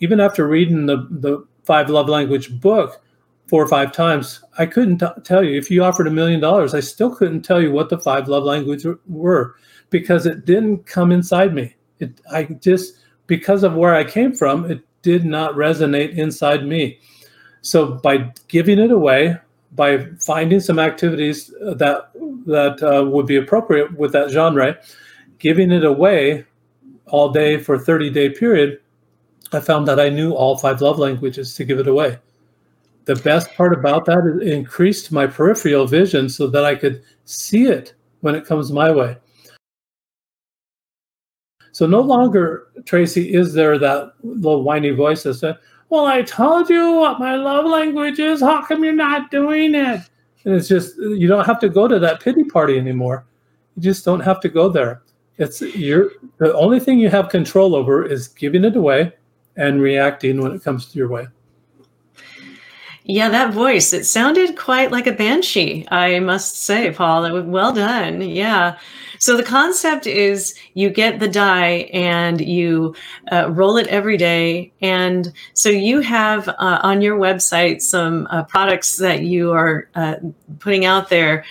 Even 0.00 0.20
after 0.20 0.46
reading 0.46 0.86
the 0.86 1.06
the 1.10 1.46
five 1.64 1.88
love 1.88 2.08
language 2.08 2.60
book 2.60 3.00
four 3.46 3.62
or 3.62 3.68
five 3.68 3.92
times, 3.92 4.42
I 4.58 4.66
couldn't 4.66 4.98
t- 4.98 5.06
tell 5.22 5.44
you. 5.44 5.58
If 5.58 5.70
you 5.70 5.84
offered 5.84 6.06
a 6.06 6.10
million 6.10 6.40
dollars, 6.40 6.74
I 6.74 6.80
still 6.80 7.14
couldn't 7.14 7.42
tell 7.42 7.60
you 7.60 7.72
what 7.72 7.88
the 7.88 7.98
five 7.98 8.28
love 8.28 8.44
languages 8.44 8.96
were 9.06 9.54
because 9.90 10.26
it 10.26 10.44
didn't 10.44 10.86
come 10.86 11.12
inside 11.12 11.54
me. 11.54 11.74
It, 11.98 12.20
I 12.30 12.44
just 12.44 12.98
because 13.26 13.62
of 13.62 13.74
where 13.74 13.94
I 13.94 14.04
came 14.04 14.32
from, 14.32 14.70
it 14.70 14.80
did 15.02 15.24
not 15.24 15.54
resonate 15.54 16.16
inside 16.16 16.66
me. 16.66 16.98
So 17.62 17.94
by 17.94 18.32
giving 18.48 18.78
it 18.78 18.90
away, 18.90 19.36
by 19.72 20.06
finding 20.20 20.60
some 20.60 20.78
activities 20.78 21.48
that 21.60 22.10
that 22.46 22.82
uh, 22.82 23.04
would 23.04 23.26
be 23.26 23.36
appropriate 23.36 23.96
with 23.96 24.12
that 24.12 24.30
genre, 24.30 24.78
giving 25.38 25.70
it 25.70 25.84
away 25.84 26.44
all 27.06 27.30
day 27.30 27.58
for 27.58 27.74
a 27.74 27.78
30 27.78 28.10
day 28.10 28.30
period, 28.30 28.80
I 29.52 29.60
found 29.60 29.86
that 29.88 30.00
I 30.00 30.08
knew 30.08 30.32
all 30.32 30.56
five 30.56 30.80
love 30.80 30.98
languages 30.98 31.54
to 31.56 31.64
give 31.64 31.78
it 31.78 31.86
away. 31.86 32.18
The 33.04 33.16
best 33.16 33.54
part 33.54 33.72
about 33.72 34.06
that 34.06 34.24
is 34.26 34.46
it 34.46 34.52
increased 34.52 35.12
my 35.12 35.26
peripheral 35.26 35.86
vision 35.86 36.28
so 36.28 36.46
that 36.46 36.64
I 36.64 36.74
could 36.74 37.02
see 37.24 37.66
it 37.66 37.94
when 38.20 38.34
it 38.34 38.46
comes 38.46 38.72
my 38.72 38.90
way. 38.90 39.16
So 41.72 41.86
no 41.86 42.00
longer, 42.00 42.68
Tracy, 42.86 43.34
is 43.34 43.52
there 43.52 43.78
that 43.78 44.12
little 44.22 44.62
whiny 44.62 44.90
voice 44.90 45.24
that 45.24 45.34
said, 45.34 45.58
Well, 45.90 46.06
I 46.06 46.22
told 46.22 46.70
you 46.70 46.92
what 46.92 47.18
my 47.18 47.34
love 47.34 47.66
language 47.66 48.20
is. 48.20 48.40
How 48.40 48.64
come 48.64 48.84
you're 48.84 48.92
not 48.92 49.30
doing 49.30 49.74
it? 49.74 50.00
And 50.44 50.54
it's 50.54 50.68
just, 50.68 50.96
you 50.98 51.26
don't 51.26 51.44
have 51.44 51.58
to 51.60 51.68
go 51.68 51.88
to 51.88 51.98
that 51.98 52.20
pity 52.20 52.44
party 52.44 52.78
anymore. 52.78 53.26
You 53.76 53.82
just 53.82 54.04
don't 54.04 54.20
have 54.20 54.40
to 54.42 54.48
go 54.48 54.68
there. 54.68 55.02
It's 55.36 55.60
you're 55.60 56.12
the 56.38 56.54
only 56.54 56.78
thing 56.78 57.00
you 57.00 57.08
have 57.10 57.28
control 57.28 57.74
over 57.74 58.06
is 58.06 58.28
giving 58.28 58.64
it 58.64 58.76
away 58.76 59.12
and 59.56 59.80
reacting 59.80 60.40
when 60.40 60.52
it 60.52 60.62
comes 60.62 60.86
to 60.86 60.98
your 60.98 61.08
way. 61.08 61.26
Yeah, 63.06 63.28
that 63.28 63.52
voice, 63.52 63.92
it 63.92 64.04
sounded 64.06 64.56
quite 64.56 64.90
like 64.90 65.06
a 65.06 65.12
banshee, 65.12 65.86
I 65.90 66.20
must 66.20 66.64
say, 66.64 66.90
Paul. 66.90 67.42
Well 67.42 67.74
done. 67.74 68.22
Yeah. 68.22 68.78
So 69.18 69.36
the 69.36 69.42
concept 69.42 70.06
is 70.06 70.54
you 70.72 70.88
get 70.88 71.20
the 71.20 71.28
die 71.28 71.90
and 71.92 72.40
you 72.40 72.94
uh, 73.30 73.50
roll 73.50 73.76
it 73.76 73.86
every 73.88 74.16
day. 74.16 74.72
And 74.80 75.34
so 75.52 75.68
you 75.68 76.00
have 76.00 76.48
uh, 76.48 76.80
on 76.82 77.02
your 77.02 77.18
website 77.18 77.82
some 77.82 78.26
uh, 78.30 78.44
products 78.44 78.96
that 78.96 79.20
you 79.20 79.52
are 79.52 79.86
uh, 79.94 80.16
putting 80.58 80.86
out 80.86 81.10
there 81.10 81.44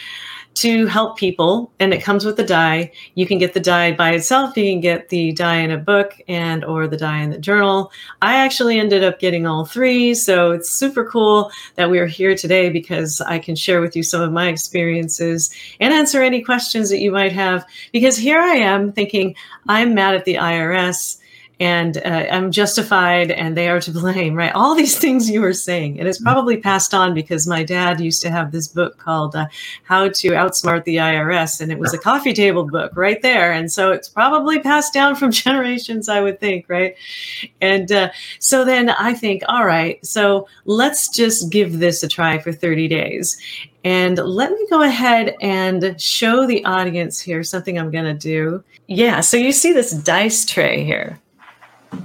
to 0.56 0.86
help 0.86 1.18
people 1.18 1.72
and 1.80 1.94
it 1.94 2.04
comes 2.04 2.26
with 2.26 2.38
the 2.38 2.44
die 2.44 2.92
you 3.16 3.26
can 3.26 3.38
get 3.38 3.54
the 3.54 3.60
die 3.60 3.92
by 3.92 4.12
itself. 4.12 4.56
You 4.56 4.72
can 4.72 4.82
get 4.82 5.10
the 5.10 5.32
die 5.34 5.58
in 5.58 5.72
a 5.72 5.78
book 5.78 6.20
and 6.28 6.64
or 6.64 6.88
the 6.88 6.98
die 6.98 7.22
in 7.22 7.32
the 7.32 7.38
journal. 7.38 7.92
I 8.22 8.36
actually 8.36 8.80
ended 8.80 9.04
up 9.04 9.20
getting 9.20 9.48
all 9.48 9.66
three 9.66 10.14
so 10.14 10.52
it's 10.52 10.70
super 10.70 11.06
cool 11.10 11.52
that 11.76 11.90
we're 11.90 12.08
here 12.08 12.36
today 12.36 12.70
because 12.70 13.22
i 13.22 13.40
can 13.40 13.56
share 13.56 13.82
with 13.82 13.96
you 13.96 14.04
some 14.04 14.22
of 14.22 14.32
my 14.32 14.48
experiences 14.48 15.54
and 15.80 15.94
answer 15.94 16.22
any 16.22 16.42
questions 16.42 16.90
that 16.90 17.00
you 17.00 17.12
might 17.12 17.32
have. 17.34 17.66
Because 17.92 18.18
here 18.18 18.40
i 18.40 18.56
am 18.56 18.92
thinking 18.92 19.36
i'm 19.68 19.94
mad 19.94 20.16
at 20.16 20.26
the 20.26 20.36
irs 20.36 21.18
and 21.64 21.96
uh, 22.00 22.26
I'm 22.30 22.52
justified 22.52 23.32
and 23.32 23.56
they 23.56 23.70
are 23.70 23.80
to 23.80 23.92
blame, 23.92 24.36
right? 24.36 24.54
All 24.54 24.76
these 24.76 24.98
things 25.00 25.30
you 25.30 25.40
were 25.40 25.54
saying. 25.54 25.98
And 25.98 26.10
it's 26.10 26.18
mm-hmm. 26.18 26.26
probably 26.26 26.58
passed 26.58 26.94
on 26.94 27.14
because 27.14 27.48
my 27.48 27.64
dad 27.64 28.02
used 28.02 28.22
to 28.24 28.30
have 28.30 28.52
this 28.52 28.68
book 28.68 28.98
called 28.98 29.34
uh, 29.34 29.46
How 29.84 30.10
to 30.10 30.30
Outsmart 30.32 30.84
the 30.84 30.98
IRS, 30.98 31.62
and 31.62 31.72
it 31.72 31.80
was 31.80 31.94
a 31.94 31.98
coffee 32.10 32.34
table 32.34 32.66
book 32.66 32.92
right 32.98 33.22
there. 33.22 33.54
And 33.54 33.72
so 33.72 33.92
it's 33.92 34.10
probably 34.10 34.60
passed 34.60 34.94
down 34.94 35.16
from 35.16 35.32
generations, 35.46 36.10
I 36.10 36.20
would 36.20 36.42
think, 36.42 36.66
right? 36.68 36.98
And 37.62 37.90
uh, 37.94 38.10
so 38.40 38.66
then 38.66 38.90
I 38.90 39.14
think, 39.14 39.44
all 39.48 39.66
right, 39.66 40.06
so 40.06 40.50
let's 40.66 41.08
just 41.08 41.50
give 41.50 41.80
this 41.80 42.04
a 42.04 42.10
try 42.10 42.40
for 42.40 42.52
30 42.52 42.90
days. 42.90 43.38
And 43.86 44.18
let 44.18 44.52
me 44.52 44.68
go 44.70 44.82
ahead 44.82 45.38
and 45.40 46.00
show 46.02 46.46
the 46.46 46.66
audience 46.66 47.22
here 47.22 47.42
something 47.42 47.80
I'm 47.80 47.92
going 47.92 48.04
to 48.06 48.14
do. 48.14 48.66
Yeah, 48.88 49.22
so 49.22 49.38
you 49.38 49.54
see 49.54 49.72
this 49.72 49.92
dice 49.92 50.46
tray 50.46 50.84
here 50.84 51.22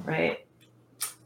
right? 0.05 0.45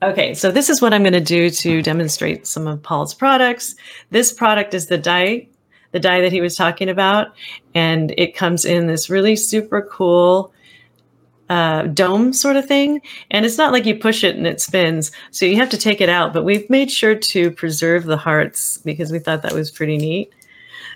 Okay, 0.02 0.34
so 0.34 0.50
this 0.50 0.68
is 0.68 0.82
what 0.82 0.92
I'm 0.92 1.02
going 1.02 1.12
to 1.12 1.20
do 1.20 1.48
to 1.48 1.80
demonstrate 1.80 2.46
some 2.46 2.66
of 2.66 2.82
Paul's 2.82 3.14
products. 3.14 3.76
This 4.10 4.32
product 4.32 4.74
is 4.74 4.86
the 4.86 4.98
die, 4.98 5.46
the 5.92 6.00
die 6.00 6.20
that 6.22 6.32
he 6.32 6.40
was 6.40 6.56
talking 6.56 6.88
about, 6.88 7.28
and 7.72 8.12
it 8.18 8.34
comes 8.34 8.64
in 8.64 8.88
this 8.88 9.08
really 9.08 9.36
super 9.36 9.80
cool 9.82 10.52
uh, 11.48 11.82
dome 11.82 12.32
sort 12.32 12.56
of 12.56 12.66
thing. 12.66 13.00
And 13.30 13.46
it's 13.46 13.58
not 13.58 13.70
like 13.70 13.86
you 13.86 13.94
push 13.94 14.24
it 14.24 14.34
and 14.34 14.46
it 14.46 14.60
spins, 14.60 15.12
so 15.30 15.46
you 15.46 15.54
have 15.56 15.70
to 15.70 15.78
take 15.78 16.00
it 16.00 16.08
out. 16.08 16.32
But 16.32 16.44
we've 16.44 16.68
made 16.68 16.90
sure 16.90 17.14
to 17.14 17.52
preserve 17.52 18.04
the 18.04 18.16
hearts 18.16 18.78
because 18.78 19.12
we 19.12 19.20
thought 19.20 19.42
that 19.42 19.54
was 19.54 19.70
pretty 19.70 19.98
neat. 19.98 20.32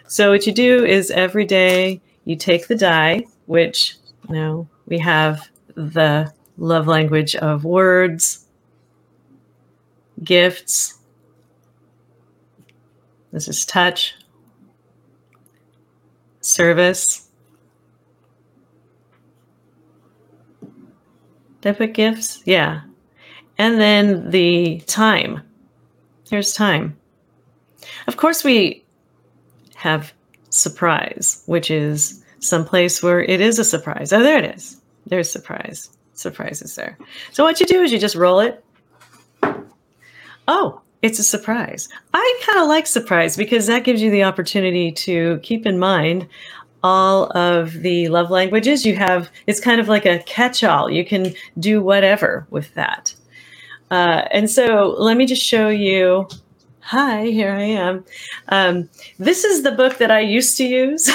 So 0.09 0.31
what 0.33 0.46
you 0.46 0.52
do 0.52 0.85
is 0.85 1.12
every 1.12 1.44
day 1.44 2.00
you 2.24 2.35
take 2.35 2.66
the 2.66 2.74
die, 2.74 3.26
which 3.46 3.96
you 4.29 4.35
know 4.35 4.68
we 4.87 4.98
have 4.98 5.48
the 5.76 6.33
love 6.58 6.86
language 6.86 7.36
of 7.36 7.64
words, 7.64 8.46
gifts. 10.22 10.98
This 13.32 13.48
is 13.48 13.66
touch, 13.66 14.14
service. 16.40 17.22
Put 21.60 21.94
gifts? 21.94 22.42
Yeah. 22.44 22.82
And 23.58 23.80
then 23.80 24.30
the 24.30 24.80
time. 24.86 25.42
Here's 26.30 26.52
time. 26.52 26.96
Of 28.06 28.16
course, 28.18 28.44
we 28.44 28.84
have 29.74 30.12
surprise, 30.50 31.42
which 31.46 31.68
is 31.72 32.24
some 32.38 32.64
place 32.64 33.02
where 33.02 33.20
it 33.20 33.40
is 33.40 33.58
a 33.58 33.64
surprise. 33.64 34.12
Oh, 34.12 34.22
there 34.22 34.38
it 34.38 34.54
is. 34.54 34.80
There's 35.06 35.28
surprise 35.28 35.95
surprises 36.16 36.74
there. 36.74 36.98
So 37.33 37.44
what 37.44 37.61
you 37.61 37.66
do 37.66 37.83
is 37.83 37.92
you 37.92 37.98
just 37.98 38.16
roll 38.16 38.40
it. 38.40 38.64
Oh, 40.48 40.81
it's 41.02 41.18
a 41.18 41.22
surprise. 41.22 41.88
I 42.12 42.40
kind 42.44 42.59
of 42.59 42.68
like 42.68 42.87
surprise 42.87 43.37
because 43.37 43.66
that 43.66 43.85
gives 43.85 44.02
you 44.02 44.11
the 44.11 44.24
opportunity 44.24 44.90
to 44.92 45.38
keep 45.42 45.66
in 45.66 45.79
mind 45.79 46.26
all 46.83 47.37
of 47.37 47.72
the 47.72 48.09
love 48.09 48.31
languages 48.31 48.87
you 48.87 48.96
have. 48.96 49.31
It's 49.46 49.61
kind 49.61 49.81
of 49.81 49.88
like 49.88 50.07
a 50.07 50.20
catch-all. 50.20 50.90
You 50.90 51.05
can 51.05 51.35
do 51.59 51.83
whatever 51.83 52.46
with 52.50 52.72
that. 52.74 53.14
Uh, 53.90 54.22
and 54.31 54.50
so 54.50 54.94
let 54.98 55.16
me 55.16 55.26
just 55.26 55.42
show 55.42 55.68
you. 55.68 56.29
Hi, 56.81 57.26
here 57.26 57.52
I 57.52 57.62
am. 57.62 58.05
Um, 58.48 58.88
this 59.18 59.44
is 59.44 59.62
the 59.62 59.72
book 59.72 59.98
that 59.98 60.11
I 60.11 60.20
used 60.20 60.57
to 60.59 60.64
use. 60.64 61.11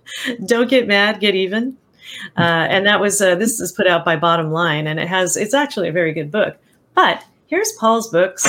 Don't 0.46 0.70
get 0.70 0.86
mad, 0.86 1.20
get 1.20 1.34
even. 1.34 1.76
Uh, 2.36 2.66
and 2.70 2.86
that 2.86 3.00
was 3.00 3.20
uh, 3.20 3.34
this 3.34 3.60
is 3.60 3.72
put 3.72 3.86
out 3.86 4.04
by 4.04 4.14
Bottom 4.14 4.52
Line, 4.52 4.86
and 4.86 5.00
it 5.00 5.08
has 5.08 5.36
it's 5.36 5.54
actually 5.54 5.88
a 5.88 5.92
very 5.92 6.12
good 6.12 6.30
book. 6.30 6.56
But 6.94 7.24
here's 7.46 7.72
Paul's 7.72 8.10
books. 8.10 8.46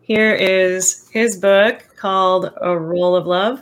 Here 0.00 0.34
is 0.34 1.08
his 1.10 1.36
book 1.36 1.84
called 1.96 2.52
A 2.60 2.78
Roll 2.78 3.16
of 3.16 3.26
Love. 3.26 3.60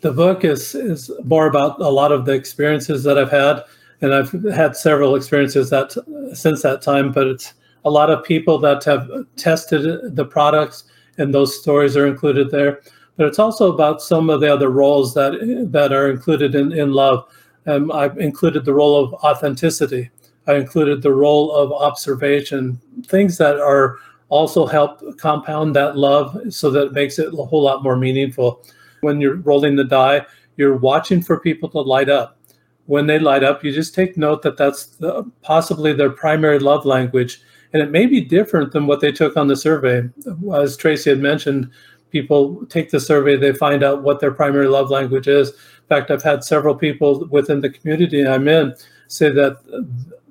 The 0.00 0.12
book 0.12 0.44
is 0.44 0.74
is 0.74 1.10
more 1.24 1.48
about 1.48 1.80
a 1.80 1.88
lot 1.88 2.12
of 2.12 2.26
the 2.26 2.32
experiences 2.32 3.02
that 3.04 3.18
I've 3.18 3.30
had, 3.30 3.62
and 4.00 4.14
I've 4.14 4.32
had 4.54 4.76
several 4.76 5.16
experiences 5.16 5.70
that 5.70 5.92
since 6.32 6.62
that 6.62 6.82
time. 6.82 7.10
But 7.10 7.26
it's 7.26 7.54
a 7.84 7.90
lot 7.90 8.10
of 8.10 8.24
people 8.24 8.58
that 8.58 8.84
have 8.84 9.10
tested 9.36 10.14
the 10.14 10.24
products, 10.24 10.84
and 11.18 11.34
those 11.34 11.60
stories 11.60 11.96
are 11.96 12.06
included 12.06 12.50
there. 12.50 12.80
But 13.16 13.26
it's 13.26 13.38
also 13.38 13.72
about 13.72 14.02
some 14.02 14.30
of 14.30 14.40
the 14.40 14.52
other 14.52 14.70
roles 14.70 15.14
that 15.14 15.32
that 15.72 15.92
are 15.92 16.10
included 16.10 16.54
in, 16.54 16.72
in 16.72 16.92
love 16.92 17.24
um, 17.66 17.92
I've 17.92 18.18
included 18.18 18.64
the 18.64 18.74
role 18.74 19.02
of 19.02 19.14
authenticity. 19.14 20.10
I 20.46 20.54
included 20.54 21.02
the 21.02 21.12
role 21.12 21.52
of 21.52 21.72
observation, 21.72 22.80
things 23.06 23.36
that 23.38 23.58
are 23.58 23.96
also 24.28 24.66
help 24.66 25.02
compound 25.18 25.74
that 25.76 25.96
love 25.96 26.36
so 26.50 26.70
that 26.70 26.86
it 26.86 26.92
makes 26.92 27.18
it 27.18 27.32
a 27.32 27.44
whole 27.44 27.62
lot 27.62 27.82
more 27.82 27.96
meaningful. 27.96 28.62
When 29.00 29.20
you're 29.20 29.36
rolling 29.36 29.76
the 29.76 29.84
die, 29.84 30.24
you're 30.56 30.76
watching 30.76 31.22
for 31.22 31.40
people 31.40 31.68
to 31.70 31.80
light 31.80 32.08
up. 32.08 32.38
When 32.86 33.06
they 33.06 33.18
light 33.18 33.42
up, 33.42 33.64
you 33.64 33.72
just 33.72 33.94
take 33.94 34.16
note 34.16 34.42
that 34.42 34.56
that's 34.56 34.86
the, 34.86 35.30
possibly 35.42 35.92
their 35.92 36.10
primary 36.10 36.58
love 36.58 36.84
language. 36.84 37.40
And 37.72 37.82
it 37.82 37.90
may 37.90 38.06
be 38.06 38.20
different 38.20 38.72
than 38.72 38.86
what 38.86 39.00
they 39.00 39.12
took 39.12 39.36
on 39.36 39.48
the 39.48 39.56
survey. 39.56 40.08
As 40.54 40.76
Tracy 40.76 41.10
had 41.10 41.18
mentioned, 41.18 41.70
people 42.10 42.64
take 42.66 42.90
the 42.90 43.00
survey, 43.00 43.36
they 43.36 43.52
find 43.52 43.82
out 43.82 44.02
what 44.02 44.20
their 44.20 44.30
primary 44.30 44.68
love 44.68 44.90
language 44.90 45.28
is. 45.28 45.50
In 45.50 45.88
fact, 45.88 46.10
I've 46.10 46.22
had 46.22 46.44
several 46.44 46.74
people 46.74 47.26
within 47.30 47.60
the 47.60 47.70
community 47.70 48.26
I'm 48.26 48.48
in 48.48 48.74
say 49.08 49.30
that 49.30 49.58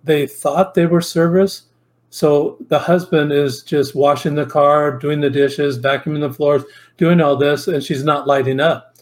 they 0.04 0.28
thought 0.28 0.74
they 0.74 0.86
were 0.86 1.02
service. 1.02 1.64
So 2.10 2.58
the 2.70 2.80
husband 2.80 3.32
is 3.32 3.64
just 3.64 3.96
washing 3.96 4.36
the 4.36 4.46
car, 4.46 4.98
doing 4.98 5.22
the 5.22 5.30
dishes, 5.30 5.80
vacuuming 5.80 6.22
the 6.22 6.34
floors, 6.34 6.64
doing 6.98 7.20
all 7.20 7.36
this, 7.36 7.68
and 7.68 7.84
she's 7.84 8.04
not 8.04 8.28
lighting 8.28 8.60
up. 8.60 8.96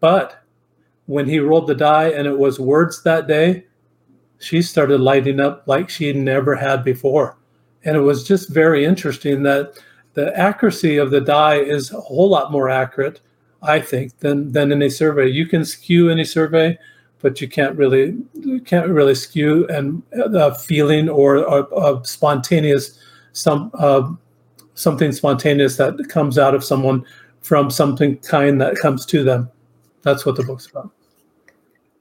But 0.00 0.42
when 1.06 1.26
he 1.28 1.40
rolled 1.40 1.66
the 1.66 1.74
die 1.74 2.10
and 2.10 2.26
it 2.26 2.38
was 2.38 2.60
words 2.60 3.02
that 3.02 3.26
day, 3.26 3.64
she 4.38 4.62
started 4.62 5.00
lighting 5.00 5.40
up 5.40 5.64
like 5.66 5.88
she 5.88 6.12
never 6.12 6.54
had 6.54 6.84
before. 6.84 7.36
And 7.84 7.96
it 7.96 8.00
was 8.00 8.26
just 8.26 8.50
very 8.50 8.84
interesting 8.84 9.42
that 9.44 9.78
the 10.14 10.36
accuracy 10.38 10.96
of 10.96 11.10
the 11.10 11.20
die 11.20 11.56
is 11.56 11.92
a 11.92 12.00
whole 12.00 12.28
lot 12.28 12.50
more 12.50 12.68
accurate, 12.68 13.20
I 13.62 13.80
think, 13.80 14.18
than 14.18 14.52
than 14.52 14.72
any 14.72 14.90
survey. 14.90 15.28
You 15.28 15.46
can 15.46 15.64
skew 15.64 16.10
any 16.10 16.24
survey, 16.24 16.78
but 17.20 17.40
you 17.40 17.48
can't 17.48 17.76
really 17.76 18.16
can't 18.64 18.88
really 18.88 19.14
skew 19.14 19.66
and 19.68 20.02
a 20.12 20.54
feeling 20.54 21.08
or 21.08 21.36
a, 21.36 22.00
spontaneous 22.04 22.98
some 23.32 23.70
uh, 23.74 24.10
something 24.74 25.12
spontaneous 25.12 25.76
that 25.76 26.08
comes 26.08 26.38
out 26.38 26.54
of 26.54 26.64
someone 26.64 27.04
from 27.42 27.70
something 27.70 28.18
kind 28.18 28.60
that 28.60 28.76
comes 28.76 29.06
to 29.06 29.24
them. 29.24 29.50
That's 30.02 30.24
what 30.24 30.36
the 30.36 30.42
book's 30.42 30.66
about. 30.66 30.90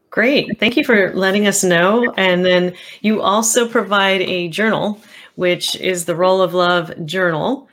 Great. 0.09 0.59
Thank 0.59 0.77
you 0.77 0.83
for 0.83 1.13
letting 1.13 1.47
us 1.47 1.63
know. 1.63 2.11
And 2.17 2.43
then 2.45 2.73
you 3.01 3.21
also 3.21 3.67
provide 3.67 4.21
a 4.21 4.47
journal, 4.47 4.99
which 5.35 5.75
is 5.75 6.05
the 6.05 6.15
Roll 6.15 6.41
of 6.41 6.53
Love 6.53 7.05
journal. 7.05 7.69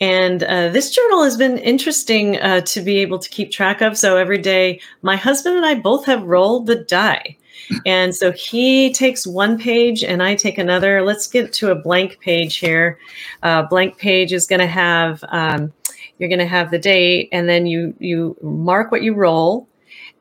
And 0.00 0.44
uh, 0.44 0.68
this 0.68 0.90
journal 0.90 1.24
has 1.24 1.36
been 1.36 1.58
interesting 1.58 2.40
uh, 2.40 2.60
to 2.62 2.80
be 2.80 2.98
able 2.98 3.18
to 3.18 3.28
keep 3.28 3.50
track 3.50 3.80
of. 3.80 3.98
So 3.98 4.16
every 4.16 4.38
day, 4.38 4.80
my 5.02 5.16
husband 5.16 5.56
and 5.56 5.66
I 5.66 5.74
both 5.74 6.04
have 6.06 6.22
rolled 6.22 6.66
the 6.66 6.76
die. 6.76 7.36
And 7.84 8.14
so 8.14 8.30
he 8.32 8.92
takes 8.92 9.26
one 9.26 9.58
page 9.58 10.04
and 10.04 10.22
I 10.22 10.36
take 10.36 10.58
another. 10.58 11.02
Let's 11.02 11.26
get 11.26 11.52
to 11.54 11.70
a 11.70 11.74
blank 11.74 12.20
page 12.20 12.56
here. 12.56 12.98
Uh, 13.42 13.64
blank 13.64 13.98
page 13.98 14.32
is 14.32 14.46
going 14.46 14.60
to 14.60 14.66
have 14.66 15.24
um, 15.28 15.72
you're 16.18 16.28
going 16.28 16.38
to 16.40 16.46
have 16.46 16.70
the 16.70 16.78
date, 16.78 17.28
and 17.32 17.48
then 17.48 17.66
you 17.66 17.94
you 17.98 18.36
mark 18.42 18.90
what 18.90 19.02
you 19.02 19.14
roll, 19.14 19.68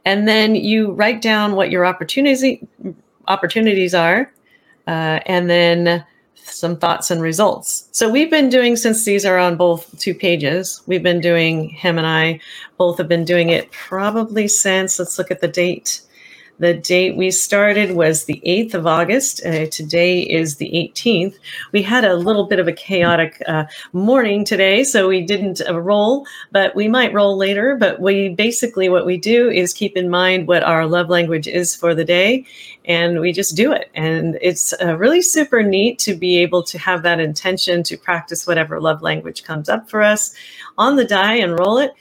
and 0.05 0.27
then 0.27 0.55
you 0.55 0.91
write 0.91 1.21
down 1.21 1.53
what 1.53 1.71
your 1.71 1.85
opportunities 1.85 2.43
opportunities 3.27 3.93
are, 3.93 4.31
uh, 4.87 5.19
and 5.25 5.49
then 5.49 6.05
some 6.51 6.77
thoughts 6.77 7.11
and 7.11 7.21
results. 7.21 7.87
So 7.91 8.09
we've 8.09 8.29
been 8.29 8.49
doing 8.49 8.75
since 8.75 9.03
these 9.05 9.25
are 9.25 9.37
on 9.37 9.57
both 9.57 9.97
two 9.99 10.13
pages. 10.13 10.81
We've 10.87 11.03
been 11.03 11.21
doing 11.21 11.69
him 11.69 11.97
and 11.97 12.07
I 12.07 12.39
both 12.77 12.97
have 12.97 13.07
been 13.07 13.25
doing 13.25 13.49
it 13.49 13.71
probably 13.71 14.47
since 14.47 14.99
let's 14.99 15.17
look 15.17 15.31
at 15.31 15.41
the 15.41 15.47
date. 15.47 16.01
The 16.59 16.73
date 16.73 17.15
we 17.15 17.29
started 17.29 17.91
was 17.91 18.25
the 18.25 18.41
8th 18.43 18.73
of 18.73 18.87
August. 18.87 19.45
Uh, 19.45 19.67
today 19.67 20.21
is 20.21 20.55
the 20.55 20.71
18th. 20.71 21.35
We 21.71 21.83
had 21.83 22.03
a 22.03 22.15
little 22.15 22.47
bit 22.47 22.57
of 22.57 22.67
a 22.67 22.73
chaotic 22.73 23.41
uh, 23.47 23.65
morning 23.93 24.43
today, 24.43 24.83
so 24.83 25.07
we 25.07 25.21
didn't 25.21 25.61
uh, 25.67 25.79
roll, 25.79 26.25
but 26.51 26.75
we 26.75 26.87
might 26.87 27.13
roll 27.13 27.37
later. 27.37 27.75
But 27.75 27.99
we 27.99 28.29
basically, 28.29 28.89
what 28.89 29.05
we 29.05 29.17
do 29.17 29.51
is 29.51 29.71
keep 29.71 29.95
in 29.95 30.09
mind 30.09 30.47
what 30.47 30.63
our 30.63 30.87
love 30.87 31.09
language 31.09 31.47
is 31.47 31.75
for 31.75 31.93
the 31.93 32.05
day, 32.05 32.43
and 32.85 33.19
we 33.19 33.31
just 33.33 33.55
do 33.55 33.71
it. 33.71 33.91
And 33.93 34.39
it's 34.41 34.73
uh, 34.81 34.97
really 34.97 35.21
super 35.21 35.61
neat 35.61 35.99
to 35.99 36.15
be 36.15 36.37
able 36.37 36.63
to 36.63 36.79
have 36.79 37.03
that 37.03 37.19
intention 37.19 37.83
to 37.83 37.97
practice 37.97 38.47
whatever 38.47 38.81
love 38.81 39.03
language 39.03 39.43
comes 39.43 39.69
up 39.69 39.87
for 39.91 40.01
us 40.01 40.33
on 40.75 40.95
the 40.95 41.05
die 41.05 41.35
and 41.35 41.59
roll 41.59 41.77
it. 41.77 41.93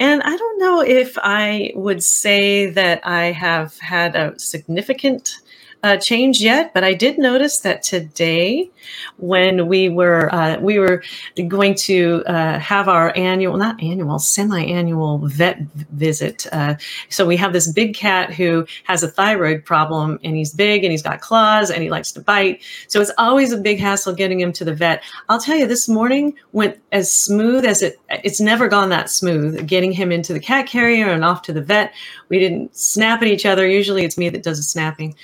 And 0.00 0.22
I 0.22 0.36
don't 0.36 0.58
know 0.58 0.80
if 0.80 1.16
I 1.18 1.72
would 1.74 2.02
say 2.02 2.70
that 2.70 3.00
I 3.06 3.26
have 3.26 3.78
had 3.78 4.16
a 4.16 4.38
significant 4.38 5.38
uh, 5.84 5.98
change 5.98 6.40
yet, 6.40 6.72
but 6.72 6.82
I 6.82 6.94
did 6.94 7.18
notice 7.18 7.58
that 7.60 7.82
today, 7.82 8.70
when 9.18 9.68
we 9.68 9.88
were 9.88 10.34
uh, 10.34 10.58
we 10.58 10.78
were 10.78 11.02
going 11.48 11.74
to 11.74 12.22
uh, 12.26 12.58
have 12.58 12.88
our 12.88 13.14
annual, 13.16 13.56
not 13.56 13.82
annual, 13.82 14.18
semi-annual 14.18 15.18
vet 15.28 15.60
visit. 15.92 16.46
Uh, 16.52 16.74
so 17.10 17.26
we 17.26 17.36
have 17.36 17.52
this 17.52 17.70
big 17.70 17.94
cat 17.94 18.32
who 18.32 18.66
has 18.84 19.02
a 19.02 19.08
thyroid 19.08 19.64
problem, 19.64 20.18
and 20.24 20.34
he's 20.36 20.54
big, 20.54 20.84
and 20.84 20.90
he's 20.90 21.02
got 21.02 21.20
claws, 21.20 21.70
and 21.70 21.82
he 21.82 21.90
likes 21.90 22.12
to 22.12 22.20
bite. 22.20 22.62
So 22.88 23.00
it's 23.02 23.12
always 23.18 23.52
a 23.52 23.58
big 23.58 23.78
hassle 23.78 24.14
getting 24.14 24.40
him 24.40 24.52
to 24.54 24.64
the 24.64 24.74
vet. 24.74 25.02
I'll 25.28 25.40
tell 25.40 25.56
you, 25.56 25.66
this 25.66 25.86
morning 25.88 26.34
went 26.52 26.78
as 26.92 27.12
smooth 27.12 27.64
as 27.66 27.82
it. 27.82 28.00
It's 28.08 28.40
never 28.40 28.68
gone 28.68 28.88
that 28.88 29.10
smooth 29.10 29.66
getting 29.66 29.92
him 29.92 30.10
into 30.10 30.32
the 30.32 30.40
cat 30.40 30.66
carrier 30.66 31.08
and 31.08 31.24
off 31.24 31.42
to 31.42 31.52
the 31.52 31.62
vet. 31.62 31.92
We 32.30 32.38
didn't 32.38 32.74
snap 32.74 33.20
at 33.20 33.28
each 33.28 33.44
other. 33.44 33.66
Usually, 33.68 34.04
it's 34.04 34.16
me 34.16 34.30
that 34.30 34.42
does 34.42 34.56
the 34.56 34.62
snapping. 34.62 35.14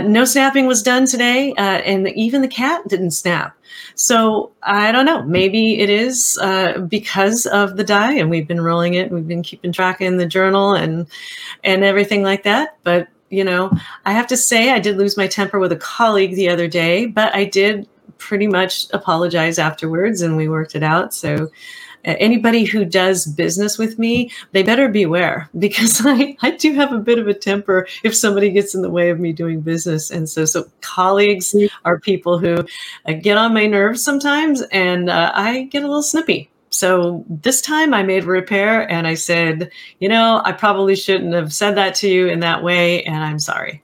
Uh, 0.00 0.08
no 0.08 0.24
snapping 0.24 0.66
was 0.66 0.82
done 0.82 1.06
today, 1.06 1.52
uh, 1.52 1.60
and 1.60 2.08
even 2.08 2.42
the 2.42 2.48
cat 2.48 2.86
didn't 2.88 3.12
snap. 3.12 3.56
So 3.94 4.52
I 4.62 4.92
don't 4.92 5.06
know. 5.06 5.22
Maybe 5.22 5.78
it 5.80 5.90
is 5.90 6.38
uh, 6.40 6.78
because 6.80 7.46
of 7.46 7.76
the 7.76 7.84
die, 7.84 8.14
and 8.14 8.30
we've 8.30 8.48
been 8.48 8.60
rolling 8.60 8.94
it. 8.94 9.10
We've 9.10 9.26
been 9.26 9.42
keeping 9.42 9.72
track 9.72 10.00
in 10.00 10.16
the 10.16 10.26
journal 10.26 10.74
and 10.74 11.06
and 11.64 11.84
everything 11.84 12.22
like 12.22 12.44
that. 12.44 12.78
But 12.82 13.08
you 13.28 13.44
know, 13.44 13.70
I 14.04 14.12
have 14.12 14.26
to 14.28 14.36
say, 14.36 14.70
I 14.70 14.80
did 14.80 14.96
lose 14.96 15.16
my 15.16 15.26
temper 15.26 15.58
with 15.58 15.72
a 15.72 15.76
colleague 15.76 16.34
the 16.34 16.48
other 16.48 16.66
day, 16.66 17.06
but 17.06 17.34
I 17.34 17.44
did 17.44 17.88
pretty 18.18 18.46
much 18.46 18.86
apologize 18.92 19.58
afterwards, 19.58 20.22
and 20.22 20.36
we 20.36 20.48
worked 20.48 20.74
it 20.74 20.82
out. 20.82 21.14
So 21.14 21.50
anybody 22.04 22.64
who 22.64 22.84
does 22.84 23.26
business 23.26 23.78
with 23.78 23.98
me, 23.98 24.30
they 24.52 24.62
better 24.62 24.88
beware 24.88 25.48
because 25.58 26.02
I, 26.04 26.36
I 26.42 26.52
do 26.52 26.74
have 26.74 26.92
a 26.92 26.98
bit 26.98 27.18
of 27.18 27.28
a 27.28 27.34
temper 27.34 27.86
if 28.04 28.14
somebody 28.14 28.50
gets 28.50 28.74
in 28.74 28.82
the 28.82 28.90
way 28.90 29.10
of 29.10 29.20
me 29.20 29.32
doing 29.32 29.60
business. 29.60 30.10
And 30.10 30.28
so, 30.28 30.44
so 30.44 30.68
colleagues 30.80 31.54
are 31.84 31.98
people 31.98 32.38
who 32.38 32.64
uh, 33.06 33.12
get 33.12 33.36
on 33.36 33.54
my 33.54 33.66
nerves 33.66 34.04
sometimes, 34.04 34.62
and 34.72 35.10
uh, 35.10 35.32
I 35.34 35.64
get 35.64 35.82
a 35.82 35.86
little 35.86 36.02
snippy. 36.02 36.50
So 36.70 37.24
this 37.28 37.60
time 37.60 37.92
I 37.92 38.04
made 38.04 38.24
a 38.24 38.28
repair 38.28 38.90
and 38.90 39.06
I 39.06 39.14
said, 39.14 39.72
you 39.98 40.08
know, 40.08 40.40
I 40.44 40.52
probably 40.52 40.94
shouldn't 40.94 41.34
have 41.34 41.52
said 41.52 41.72
that 41.72 41.96
to 41.96 42.08
you 42.08 42.28
in 42.28 42.40
that 42.40 42.62
way, 42.62 43.02
and 43.02 43.16
I'm 43.16 43.40
sorry. 43.40 43.82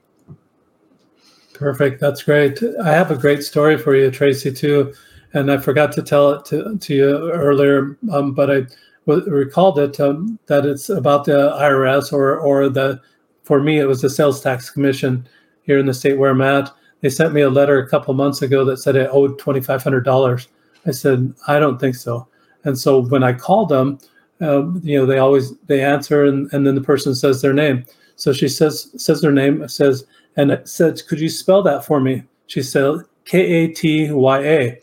Perfect. 1.53 1.99
That's 1.99 2.23
great. 2.23 2.59
I 2.83 2.91
have 2.91 3.11
a 3.11 3.17
great 3.17 3.43
story 3.43 3.77
for 3.77 3.95
you, 3.95 4.09
Tracy, 4.11 4.53
too 4.53 4.93
and 5.33 5.51
I 5.51 5.57
forgot 5.57 5.91
to 5.93 6.01
tell 6.01 6.31
it 6.31 6.45
to, 6.45 6.77
to 6.77 6.93
you 6.93 7.31
earlier, 7.31 7.97
um, 8.11 8.33
but 8.33 8.49
I 8.49 8.65
w- 9.05 9.29
recalled 9.29 9.79
it 9.79 9.99
um, 9.99 10.39
that 10.47 10.65
it's 10.65 10.89
about 10.89 11.25
the 11.25 11.51
IRS 11.59 12.13
or 12.13 12.39
or 12.39 12.69
the 12.69 13.01
for 13.43 13.61
me 13.61 13.79
it 13.79 13.85
was 13.85 14.01
the 14.01 14.09
sales 14.09 14.41
tax 14.41 14.69
commission 14.69 15.27
here 15.63 15.77
in 15.77 15.85
the 15.85 15.93
state 15.93 16.17
where 16.17 16.31
I'm 16.31 16.41
at. 16.41 16.71
They 17.01 17.09
sent 17.09 17.33
me 17.33 17.41
a 17.41 17.49
letter 17.49 17.79
a 17.79 17.89
couple 17.89 18.13
months 18.13 18.41
ago 18.41 18.65
that 18.65 18.77
said 18.77 18.97
I 18.97 19.05
owed 19.07 19.37
twenty 19.39 19.61
five 19.61 19.83
hundred 19.83 20.05
dollars. 20.05 20.47
I 20.85 20.91
said 20.91 21.33
I 21.47 21.59
don't 21.59 21.79
think 21.79 21.95
so, 21.95 22.27
and 22.63 22.77
so 22.77 23.05
when 23.05 23.23
I 23.23 23.33
called 23.33 23.69
them, 23.69 23.99
um, 24.41 24.81
you 24.83 24.97
know 24.97 25.05
they 25.05 25.19
always 25.19 25.57
they 25.67 25.83
answer 25.83 26.25
and, 26.25 26.51
and 26.53 26.65
then 26.65 26.75
the 26.75 26.81
person 26.81 27.13
says 27.15 27.41
their 27.41 27.53
name. 27.53 27.85
So 28.15 28.33
she 28.33 28.47
says 28.47 28.91
says 28.97 29.21
their 29.21 29.31
name 29.31 29.67
says 29.67 30.05
and 30.37 30.51
it 30.51 30.67
says 30.67 31.01
could 31.01 31.19
you 31.19 31.29
spell 31.29 31.61
that 31.63 31.85
for 31.85 31.99
me? 31.99 32.23
She 32.47 32.63
said 32.63 33.01
K 33.25 33.39
A 33.41 33.67
T 33.67 34.11
Y 34.11 34.39
A. 34.39 34.79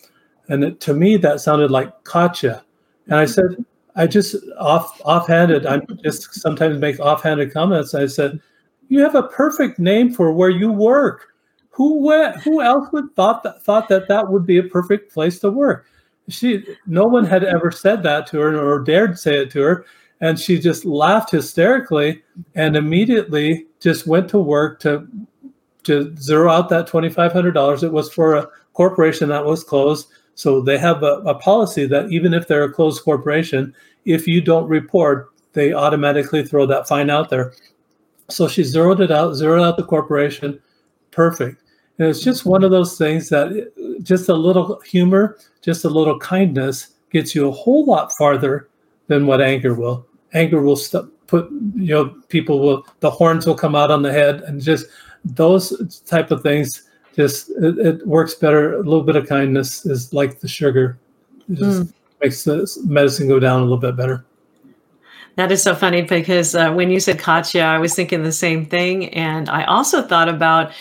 And 0.49 0.65
it, 0.65 0.81
to 0.81 0.95
me, 0.95 1.17
that 1.19 1.41
sounded 1.41 1.71
like 1.71 2.05
Katya. 2.05 2.63
And 3.07 3.17
I 3.17 3.27
said, 3.27 3.65
I 3.97 4.07
just 4.07 4.37
off 4.59 5.01
offhanded. 5.05 5.67
I 5.67 5.81
just 6.03 6.35
sometimes 6.35 6.81
make 6.81 6.99
offhanded 6.99 7.53
comments. 7.53 7.95
I 7.95 8.07
said, 8.07 8.41
"You 8.89 9.01
have 9.01 9.15
a 9.15 9.29
perfect 9.29 9.79
name 9.79 10.13
for 10.13 10.33
where 10.33 10.51
you 10.51 10.73
work. 10.73 11.29
Who 11.71 12.11
who 12.43 12.61
else 12.61 12.89
would 12.93 13.15
thought 13.15 13.43
that 13.45 13.63
thought 13.63 13.89
that 13.89 14.09
that 14.09 14.31
would 14.31 14.47
be 14.47 14.59
a 14.59 14.65
perfect 14.65 15.13
place 15.13 15.39
to 15.41 15.51
work?" 15.51 15.87
She 16.29 16.65
no 16.87 17.07
one 17.07 17.25
had 17.25 17.45
ever 17.45 17.71
said 17.71 18.03
that 18.03 18.27
to 18.29 18.41
her 18.41 18.59
or 18.59 18.81
dared 18.81 19.19
say 19.19 19.37
it 19.37 19.51
to 19.53 19.63
her, 19.63 19.87
and 20.21 20.41
she 20.41 20.59
just 20.59 20.85
laughed 20.85 21.31
hysterically 21.31 22.23
and 22.55 22.77
immediately 22.77 23.67
just 23.81 24.07
went 24.07 24.29
to 24.31 24.39
work 24.39 24.81
to 24.81 25.07
to 25.85 26.15
zero 26.17 26.51
out 26.51 26.69
that 26.71 26.89
twenty 26.89 27.11
five 27.11 27.33
hundred 27.33 27.53
dollars. 27.53 27.85
It 27.85 27.93
was 27.93 28.13
for 28.13 28.35
a 28.35 28.49
corporation 28.73 29.29
that 29.29 29.45
was 29.45 29.63
closed 29.63 30.09
so 30.35 30.61
they 30.61 30.79
have 30.79 31.03
a, 31.03 31.23
a, 31.27 31.35
policy 31.35 31.87
that 31.87 32.11
even 32.11 32.35
if 32.35 32.49
they're 32.49 32.65
a 32.65 32.73
closed 32.73 33.05
corporation, 33.05 33.75
if 34.05 34.27
you 34.27 34.41
don't 34.41 34.69
report, 34.69 35.31
they 35.53 35.73
automatically 35.73 36.45
throw 36.45 36.67
that 36.67 36.89
fine 36.89 37.11
out 37.11 37.31
there. 37.31 37.53
So 38.29 38.49
she 38.49 38.65
zeroed 38.65 39.01
it 39.01 39.11
out, 39.11 39.35
zeroed 39.35 39.63
out 39.63 39.77
the 39.77 39.85
corporation. 39.85 40.61
Perfect. 41.11 41.63
And 41.99 42.09
it's 42.09 42.21
just 42.21 42.45
one 42.45 42.65
of 42.65 42.73
those 42.73 42.99
things 42.99 43.29
that 43.29 43.49
uh, 43.49 44.03
just 44.03 44.29
a 44.29 44.35
little 44.35 44.81
humor, 44.81 45.39
just 45.63 45.85
a 45.85 45.89
little 45.89 46.19
kindness 46.19 46.89
gets 47.13 47.35
you 47.35 47.49
a 47.49 47.53
whole 47.53 47.85
lot 47.85 48.11
farther 48.19 48.69
than 49.07 49.27
what 49.27 49.41
anger 49.41 49.75
will. 49.75 50.07
Anger 50.33 50.61
will 50.61 50.77
st- 50.77 51.09
put, 51.29 51.49
you 51.77 51.95
know, 51.95 52.17
people 52.29 52.59
will, 52.59 52.87
the 52.99 53.11
horns 53.11 53.47
will 53.47 53.55
come 53.55 53.77
out 53.77 53.93
on 53.93 54.03
the 54.03 54.13
head 54.13 54.41
and 54.43 54.61
just 54.61 54.87
those 55.25 56.03
type 56.07 56.33
of 56.33 56.43
things 56.43 56.83
just 57.17 57.51
it, 57.51 57.79
it, 57.79 58.07
works 58.07 58.35
better. 58.35 58.75
A 58.75 58.83
little 58.83 59.03
bit 59.03 59.17
of 59.17 59.29
kindness 59.29 59.87
is 59.87 60.13
like 60.13 60.41
the 60.41 60.49
sugar. 60.49 60.99
It 61.49 61.59
just 61.59 61.83
mm. 61.83 61.93
makes 62.21 62.45
the 62.45 62.83
medicine 62.87 63.29
go 63.29 63.39
down 63.39 63.61
a 63.61 63.63
little 63.63 63.79
bit 63.79 63.97
better. 63.97 64.25
That 65.37 65.51
is 65.51 65.63
so 65.63 65.75
funny 65.75 66.03
because 66.03 66.55
uh, 66.55 66.73
when 66.73 66.91
you 66.91 67.01
said 67.01 67.19
Katya, 67.19 67.63
I 67.63 67.79
was 67.79 67.95
thinking 67.95 68.23
the 68.23 68.33
same 68.33 68.67
thing. 68.67 69.09
And 69.11 69.49
I 69.49 69.65
also 69.65 70.03
thought 70.03 70.29
about 70.29 70.73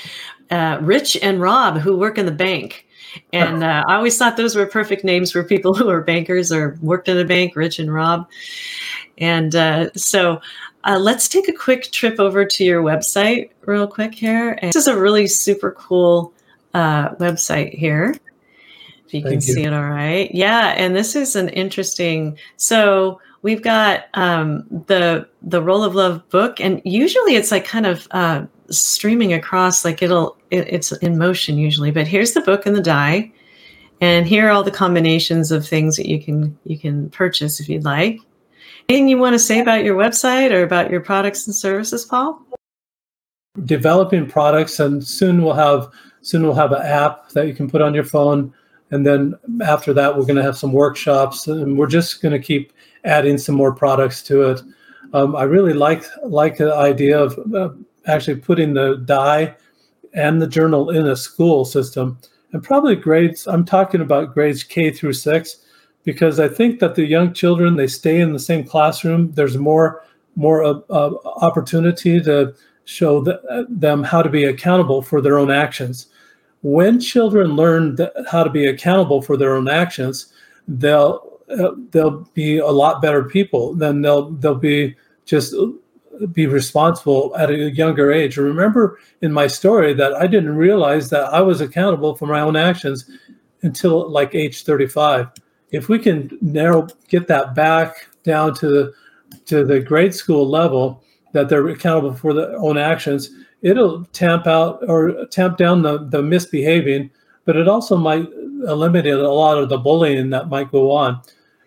uh, 0.51 0.77
Rich 0.81 1.17
and 1.21 1.41
Rob, 1.41 1.77
who 1.77 1.97
work 1.97 2.17
in 2.17 2.25
the 2.25 2.31
bank. 2.31 2.85
And 3.31 3.63
uh, 3.63 3.83
I 3.87 3.95
always 3.95 4.17
thought 4.17 4.37
those 4.37 4.55
were 4.55 4.65
perfect 4.65 5.03
names 5.03 5.31
for 5.31 5.43
people 5.43 5.73
who 5.73 5.89
are 5.89 6.01
bankers 6.01 6.51
or 6.51 6.77
worked 6.81 7.09
in 7.09 7.17
a 7.17 7.25
bank, 7.25 7.55
Rich 7.55 7.79
and 7.79 7.93
Rob. 7.93 8.27
And 9.17 9.55
uh, 9.55 9.91
so 9.93 10.41
uh, 10.83 10.97
let's 10.99 11.27
take 11.27 11.47
a 11.47 11.53
quick 11.53 11.91
trip 11.91 12.19
over 12.19 12.45
to 12.45 12.63
your 12.63 12.83
website, 12.83 13.49
real 13.65 13.87
quick 13.87 14.13
here. 14.13 14.57
And 14.61 14.69
this 14.69 14.75
is 14.75 14.87
a 14.87 14.99
really 14.99 15.27
super 15.27 15.71
cool 15.71 16.33
uh, 16.73 17.09
website 17.15 17.77
here. 17.77 18.15
If 19.05 19.13
you 19.13 19.21
Thank 19.21 19.25
can 19.25 19.33
you. 19.33 19.41
see 19.41 19.63
it 19.63 19.73
all 19.73 19.89
right. 19.89 20.33
Yeah. 20.33 20.73
And 20.75 20.95
this 20.95 21.15
is 21.15 21.35
an 21.35 21.49
interesting. 21.49 22.37
So, 22.57 23.19
we've 23.43 23.61
got 23.61 24.05
um, 24.15 24.65
the 24.87 25.27
the 25.43 25.61
role 25.61 25.83
of 25.83 25.95
love 25.95 26.27
book 26.29 26.59
and 26.59 26.81
usually 26.85 27.35
it's 27.35 27.51
like 27.51 27.65
kind 27.65 27.85
of 27.85 28.07
uh, 28.11 28.45
streaming 28.69 29.33
across 29.33 29.83
like 29.83 30.01
it'll 30.01 30.37
it, 30.51 30.67
it's 30.71 30.91
in 30.97 31.17
motion 31.17 31.57
usually 31.57 31.91
but 31.91 32.07
here's 32.07 32.33
the 32.33 32.41
book 32.41 32.65
and 32.65 32.75
the 32.75 32.81
die 32.81 33.31
and 34.01 34.25
here 34.25 34.47
are 34.47 34.51
all 34.51 34.63
the 34.63 34.71
combinations 34.71 35.51
of 35.51 35.67
things 35.67 35.95
that 35.97 36.07
you 36.07 36.21
can 36.21 36.57
you 36.63 36.77
can 36.77 37.09
purchase 37.09 37.59
if 37.59 37.67
you'd 37.67 37.83
like 37.83 38.19
anything 38.89 39.07
you 39.07 39.17
want 39.17 39.33
to 39.33 39.39
say 39.39 39.59
about 39.59 39.83
your 39.83 39.97
website 39.97 40.51
or 40.51 40.63
about 40.63 40.89
your 40.89 41.01
products 41.01 41.45
and 41.45 41.55
services 41.55 42.05
paul 42.05 42.41
developing 43.65 44.27
products 44.27 44.79
and 44.79 45.05
soon 45.05 45.43
we'll 45.43 45.53
have 45.53 45.89
soon 46.21 46.43
we'll 46.43 46.53
have 46.53 46.71
an 46.71 46.81
app 46.81 47.29
that 47.29 47.47
you 47.47 47.53
can 47.53 47.69
put 47.69 47.81
on 47.81 47.93
your 47.93 48.03
phone 48.03 48.53
and 48.91 49.05
then 49.05 49.33
after 49.61 49.93
that 49.93 50.15
we're 50.15 50.25
going 50.25 50.35
to 50.35 50.43
have 50.43 50.57
some 50.57 50.71
workshops 50.71 51.47
and 51.47 51.77
we're 51.77 51.87
just 51.87 52.21
going 52.21 52.31
to 52.31 52.39
keep 52.39 52.71
adding 53.05 53.37
some 53.37 53.55
more 53.55 53.73
products 53.73 54.21
to 54.23 54.43
it. 54.43 54.61
Um, 55.11 55.35
I 55.35 55.43
really 55.43 55.73
like 55.73 56.03
like 56.23 56.57
the 56.57 56.73
idea 56.73 57.19
of 57.19 57.37
uh, 57.53 57.69
actually 58.05 58.39
putting 58.39 58.73
the 58.73 59.03
die 59.05 59.55
and 60.13 60.41
the 60.41 60.47
journal 60.47 60.91
in 60.91 61.07
a 61.07 61.15
school 61.15 61.65
system, 61.65 62.17
and 62.51 62.63
probably 62.63 62.95
grades. 62.95 63.47
I'm 63.47 63.65
talking 63.65 64.01
about 64.01 64.33
grades 64.33 64.63
K 64.63 64.91
through 64.91 65.13
six, 65.13 65.57
because 66.03 66.39
I 66.39 66.47
think 66.47 66.79
that 66.79 66.95
the 66.95 67.05
young 67.05 67.33
children 67.33 67.75
they 67.75 67.87
stay 67.87 68.21
in 68.21 68.33
the 68.33 68.39
same 68.39 68.63
classroom. 68.63 69.31
There's 69.31 69.57
more 69.57 70.03
more 70.35 70.63
uh, 70.63 70.79
uh, 70.89 71.13
opportunity 71.41 72.19
to 72.21 72.53
show 72.85 73.21
the, 73.21 73.41
uh, 73.43 73.63
them 73.69 74.03
how 74.03 74.21
to 74.21 74.29
be 74.29 74.45
accountable 74.45 75.01
for 75.01 75.21
their 75.21 75.37
own 75.37 75.51
actions. 75.51 76.07
When 76.63 76.99
children 76.99 77.55
learn 77.55 77.97
th- 77.97 78.09
how 78.29 78.43
to 78.43 78.49
be 78.49 78.67
accountable 78.67 79.21
for 79.21 79.37
their 79.37 79.55
own 79.55 79.67
actions, 79.67 80.33
they'll 80.67 81.32
they'll 81.91 82.27
be 82.33 82.57
a 82.57 82.67
lot 82.67 83.01
better 83.01 83.23
people. 83.23 83.73
Then 83.73 84.01
they'll 84.01 84.31
they'll 84.31 84.55
be 84.55 84.95
just 85.25 85.53
be 86.31 86.45
responsible 86.47 87.35
at 87.37 87.49
a 87.49 87.71
younger 87.71 88.11
age. 88.11 88.37
Remember 88.37 88.99
in 89.21 89.31
my 89.31 89.47
story 89.47 89.93
that 89.93 90.13
I 90.13 90.27
didn't 90.27 90.55
realize 90.55 91.09
that 91.09 91.33
I 91.33 91.41
was 91.41 91.61
accountable 91.61 92.15
for 92.15 92.27
my 92.27 92.39
own 92.39 92.55
actions 92.55 93.09
until 93.63 94.09
like 94.09 94.35
age 94.35 94.63
35. 94.63 95.27
If 95.71 95.89
we 95.89 95.97
can 95.97 96.37
narrow 96.41 96.87
get 97.07 97.27
that 97.27 97.55
back 97.55 98.07
down 98.23 98.53
to 98.55 98.67
the 98.67 98.93
to 99.45 99.65
the 99.65 99.79
grade 99.79 100.13
school 100.13 100.47
level 100.47 101.03
that 101.31 101.49
they're 101.49 101.67
accountable 101.67 102.13
for 102.13 102.33
their 102.33 102.55
own 102.57 102.77
actions, 102.77 103.31
it'll 103.63 104.05
tamp 104.05 104.45
out 104.45 104.79
or 104.87 105.25
tamp 105.25 105.57
down 105.57 105.81
the, 105.81 106.05
the 106.09 106.21
misbehaving, 106.21 107.09
but 107.45 107.55
it 107.55 107.67
also 107.67 107.97
might 107.97 108.27
eliminate 108.67 109.13
a 109.13 109.31
lot 109.31 109.57
of 109.57 109.69
the 109.69 109.77
bullying 109.77 110.29
that 110.29 110.49
might 110.49 110.71
go 110.71 110.91
on. 110.91 111.21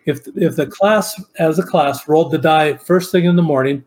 If 0.05 0.27
if 0.35 0.55
the 0.55 0.67
class 0.67 1.21
as 1.37 1.59
a 1.59 1.63
class 1.63 2.07
rolled 2.07 2.31
the 2.31 2.37
die 2.37 2.77
first 2.77 3.11
thing 3.11 3.25
in 3.25 3.35
the 3.35 3.41
morning 3.41 3.83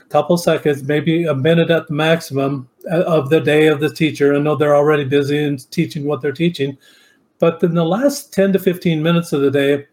a 0.00 0.04
couple 0.04 0.38
seconds 0.38 0.84
maybe 0.84 1.24
a 1.24 1.34
minute 1.34 1.70
at 1.70 1.88
the 1.88 1.94
maximum 1.94 2.68
uh, 2.90 3.02
of 3.02 3.28
the 3.28 3.40
day 3.40 3.66
of 3.66 3.80
the 3.80 3.92
teacher. 3.92 4.34
I 4.34 4.38
know 4.38 4.54
they're 4.54 4.76
already 4.76 5.04
busy 5.04 5.42
and 5.42 5.70
teaching 5.72 6.04
what 6.04 6.22
they're 6.22 6.32
teaching 6.32 6.78
but 7.40 7.62
in 7.62 7.74
the 7.74 7.84
last 7.84 8.32
10 8.32 8.52
to 8.52 8.58
15 8.58 9.02
minutes 9.02 9.32
of 9.32 9.40
the 9.40 9.50
day 9.50 9.86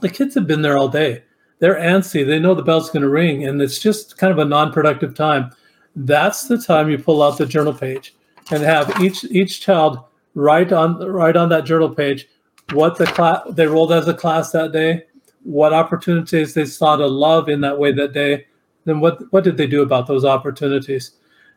the 0.00 0.08
kids 0.08 0.34
have 0.34 0.46
been 0.46 0.62
there 0.62 0.78
all 0.78 0.88
day. 0.88 1.24
They're 1.60 1.74
antsy. 1.74 2.24
They 2.24 2.38
know 2.38 2.54
the 2.54 2.62
bell's 2.62 2.90
going 2.90 3.02
to 3.02 3.08
ring 3.08 3.44
and 3.44 3.60
it's 3.60 3.78
just 3.78 4.16
kind 4.16 4.32
of 4.32 4.38
a 4.38 4.44
non-productive 4.44 5.14
time. 5.14 5.50
That's 5.96 6.46
the 6.46 6.58
time 6.58 6.88
you 6.88 6.98
pull 6.98 7.22
out 7.22 7.38
the 7.38 7.46
journal 7.46 7.72
page 7.72 8.14
and 8.50 8.62
have 8.62 9.00
each 9.00 9.24
each 9.24 9.60
child 9.60 9.98
write 10.34 10.72
on 10.72 10.98
write 10.98 11.36
on 11.36 11.48
that 11.48 11.64
journal 11.64 11.92
page 11.92 12.28
what 12.72 12.96
the 12.96 13.06
class 13.06 13.42
they 13.50 13.66
rolled 13.66 13.92
as 13.92 14.08
a 14.08 14.14
class 14.14 14.50
that 14.52 14.72
day, 14.72 15.04
what 15.42 15.72
opportunities 15.72 16.54
they 16.54 16.64
saw 16.64 16.96
to 16.96 17.06
love 17.06 17.48
in 17.48 17.60
that 17.62 17.78
way 17.78 17.92
that 17.92 18.12
day, 18.12 18.46
then 18.84 19.00
what 19.00 19.20
what 19.32 19.44
did 19.44 19.56
they 19.56 19.66
do 19.66 19.82
about 19.82 20.06
those 20.06 20.24
opportunities? 20.24 21.12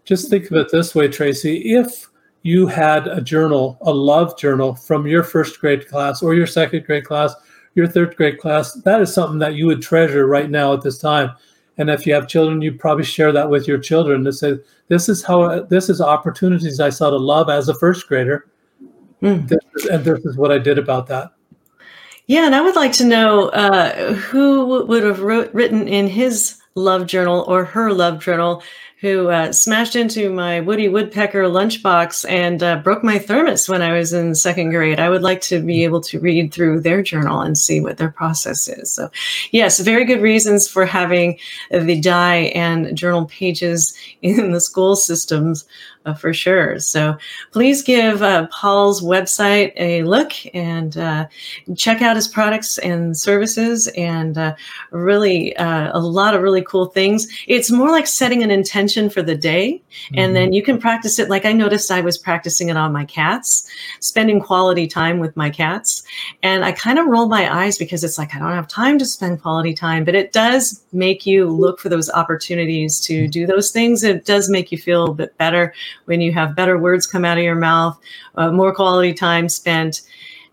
Just 0.06 0.30
think 0.30 0.46
of 0.46 0.58
it 0.58 0.72
this 0.72 0.96
way, 0.96 1.08
Tracy. 1.08 1.74
If 1.74 2.10
you 2.44 2.66
had 2.66 3.08
a 3.08 3.22
journal, 3.22 3.78
a 3.82 3.94
love 3.94 4.38
journal 4.38 4.76
from 4.76 5.06
your 5.06 5.24
first 5.24 5.60
grade 5.60 5.88
class 5.88 6.24
or 6.24 6.34
your 6.34 6.48
second 6.48 6.86
grade 6.86 7.06
class, 7.06 7.36
your 7.76 7.88
third 7.88 8.16
grade 8.16 8.40
class, 8.40 8.74
that 8.74 9.02
is 9.02 9.14
something 9.14 9.40
that 9.40 9.54
you 9.54 9.68
would 9.68 9.82
treasure 9.82 10.26
right 10.26 10.50
now 10.50 10.74
at 10.74 10.82
this 10.82 10.98
time. 10.98 11.32
And 11.78 11.90
if 11.90 12.06
you 12.06 12.14
have 12.14 12.28
children, 12.28 12.62
you 12.62 12.74
probably 12.74 13.04
share 13.04 13.32
that 13.32 13.50
with 13.50 13.68
your 13.68 13.78
children 13.78 14.24
to 14.24 14.34
say, 14.34 14.58
this 14.88 15.08
is 15.08 15.24
how 15.24 15.62
this 15.64 15.90
is 15.90 16.02
opportunities 16.02 16.80
I 16.80 16.90
saw 16.90 17.10
to 17.10 17.18
love 17.18 17.50
as 17.50 17.70
a 17.70 17.76
first 17.76 18.08
grader 18.08 18.51
Mm. 19.22 19.48
This 19.48 19.60
is, 19.76 19.86
and 19.86 20.04
this 20.04 20.26
is 20.26 20.38
what 20.38 20.52
I 20.52 20.58
did 20.58 20.78
about 20.78 21.08
that. 21.08 21.32
Yeah, 22.28 22.46
and 22.46 22.56
I 22.56 22.62
would 22.62 22.76
like 22.76 22.94
to 22.94 23.06
know 23.06 23.50
uh, 23.50 24.14
who 24.14 24.86
would 24.86 25.04
have 25.04 25.22
wrote, 25.22 25.54
written 25.54 25.88
in 25.88 26.08
his 26.08 26.58
love 26.76 27.06
journal 27.06 27.44
or 27.48 27.66
her 27.66 27.92
love 27.92 28.20
journal 28.20 28.64
who 29.02 29.30
uh, 29.30 29.52
smashed 29.52 29.96
into 29.96 30.30
my 30.30 30.60
Woody 30.60 30.88
Woodpecker 30.88 31.46
lunchbox 31.46 32.24
and 32.30 32.62
uh, 32.62 32.78
broke 32.78 33.04
my 33.04 33.18
thermos 33.18 33.68
when 33.68 33.82
I 33.82 33.94
was 33.94 34.14
in 34.14 34.36
second 34.36 34.70
grade. 34.70 35.00
I 35.00 35.10
would 35.10 35.24
like 35.24 35.42
to 35.42 35.60
be 35.60 35.84
able 35.84 36.02
to 36.02 36.20
read 36.20 36.54
through 36.54 36.82
their 36.82 37.02
journal 37.02 37.42
and 37.42 37.58
see 37.58 37.82
what 37.82 37.98
their 37.98 38.12
process 38.12 38.68
is. 38.68 38.94
So, 38.94 39.10
yes, 39.50 39.80
very 39.80 40.06
good 40.06 40.22
reasons 40.22 40.68
for 40.68 40.86
having 40.86 41.40
the 41.72 42.00
die 42.00 42.52
and 42.54 42.96
journal 42.96 43.26
pages 43.26 43.92
in 44.22 44.52
the 44.52 44.62
school 44.62 44.96
systems 44.96 45.66
uh, 46.06 46.14
for 46.14 46.34
sure. 46.34 46.80
So 46.80 47.18
please 47.52 47.82
give 47.82 48.22
uh, 48.22 48.48
Paul's 48.48 49.02
website 49.02 49.74
a 49.76 50.04
look 50.04 50.34
and 50.54 50.98
uh, 50.98 51.28
check 51.76 52.02
out 52.02 52.16
his 52.16 52.28
products 52.28 52.78
and 52.80 53.16
services 53.18 53.88
and 53.90 54.38
uh, 54.38 54.56
really 54.92 55.56
uh, 55.58 55.98
a 55.98 56.00
lot 56.00 56.34
of 56.34 56.42
really 56.42 56.64
cool 56.64 56.88
things. 56.88 57.28
It's 57.48 57.72
more 57.72 57.92
like 57.92 58.08
setting 58.08 58.44
an 58.44 58.52
intention 58.52 59.10
for 59.10 59.22
the 59.22 59.36
day 59.36 59.82
mm-hmm. 59.92 60.16
and 60.18 60.36
then 60.36 60.54
you 60.54 60.64
can 60.64 60.80
practice 60.80 61.20
it. 61.20 61.30
Like 61.30 61.46
I 61.46 61.54
noticed 61.54 61.92
I 61.92 62.02
was 62.02 62.18
practicing 62.18 62.70
it 62.70 62.78
on 62.78 62.92
my 62.92 63.06
cats, 63.06 63.70
spending 64.00 64.40
quality 64.40 64.88
time 64.88 65.20
with 65.20 65.36
my 65.38 65.50
cats. 65.50 66.04
And 66.44 66.66
I 66.66 66.72
kind 66.72 67.00
of 67.00 67.08
roll 67.08 67.28
my 67.28 67.54
eyes 67.54 67.78
because 67.78 68.04
it's 68.04 68.18
like, 68.18 68.36
I 68.36 68.40
don't 68.40 68.52
have 68.52 68.68
time 68.68 68.98
to 69.00 69.06
spend 69.06 69.42
quality 69.42 69.74
time, 69.74 70.04
but 70.04 70.16
it 70.16 70.32
does 70.32 70.84
make 70.92 71.26
you 71.26 71.48
look 71.48 71.80
for 71.80 71.90
those 71.90 72.10
opportunities 72.10 73.00
to 73.02 73.28
do 73.28 73.46
those 73.46 73.72
things. 73.72 74.04
It 74.04 74.26
does 74.26 74.50
make 74.50 74.72
you 74.72 74.78
feel 74.78 75.06
a 75.06 75.14
bit 75.14 75.38
better 75.38 75.74
when 76.06 76.22
you 76.22 76.32
have 76.32 76.56
better 76.56 76.78
words 76.78 77.08
come 77.08 77.26
out 77.26 77.38
of 77.38 77.44
your 77.44 77.56
mouth, 77.56 78.00
uh, 78.36 78.52
more 78.52 78.74
quality 78.74 79.14
time 79.14 79.50
spent, 79.50 80.02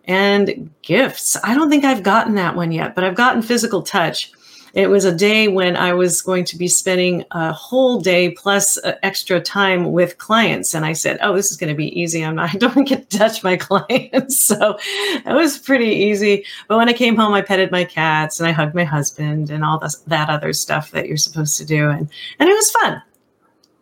and 0.05 0.70
gifts. 0.83 1.37
I 1.44 1.55
don't 1.55 1.68
think 1.70 1.85
I've 1.85 2.03
gotten 2.03 2.35
that 2.37 2.57
one 2.57 2.72
yet, 2.72 2.94
but 2.94 3.05
I've 3.05 3.14
gotten 3.14 3.42
physical 3.42 3.83
touch. 3.83 4.33
It 4.74 4.90
was 4.90 5.05
a 5.05 5.14
day 5.14 5.48
when 5.48 5.77
I 5.77 5.92
was 5.92 6.22
going 6.22 6.44
to 6.46 6.57
be 6.57 6.68
spending 6.68 7.24
a 7.31 7.53
whole 7.53 8.01
day 8.01 8.31
plus 8.31 8.79
uh, 8.85 8.94
extra 9.03 9.40
time 9.40 9.92
with 9.92 10.18
clients. 10.18 10.74
And 10.74 10.85
I 10.85 10.92
said, 10.92 11.18
Oh, 11.22 11.35
this 11.35 11.51
is 11.51 11.57
going 11.57 11.70
to 11.70 11.77
be 11.77 11.98
easy. 11.98 12.24
I'm 12.24 12.37
not, 12.37 12.51
I 12.55 12.59
don't 12.59 12.87
get 12.87 13.11
to 13.11 13.18
touch 13.18 13.42
my 13.42 13.57
clients. 13.68 14.40
so 14.40 14.79
it 14.92 15.35
was 15.35 15.59
pretty 15.59 15.90
easy. 15.90 16.44
But 16.68 16.79
when 16.79 16.88
I 16.88 16.92
came 16.92 17.16
home, 17.16 17.35
I 17.35 17.42
petted 17.42 17.70
my 17.70 17.85
cats 17.85 18.40
and 18.40 18.48
I 18.48 18.53
hugged 18.53 18.74
my 18.74 18.85
husband 18.85 19.51
and 19.51 19.64
all 19.64 19.79
this, 19.79 19.96
that 20.07 20.31
other 20.31 20.53
stuff 20.53 20.90
that 20.92 21.09
you're 21.09 21.16
supposed 21.16 21.59
to 21.59 21.64
do. 21.64 21.90
And, 21.90 22.09
and 22.38 22.48
it 22.48 22.55
was 22.55 22.70
fun. 22.70 23.03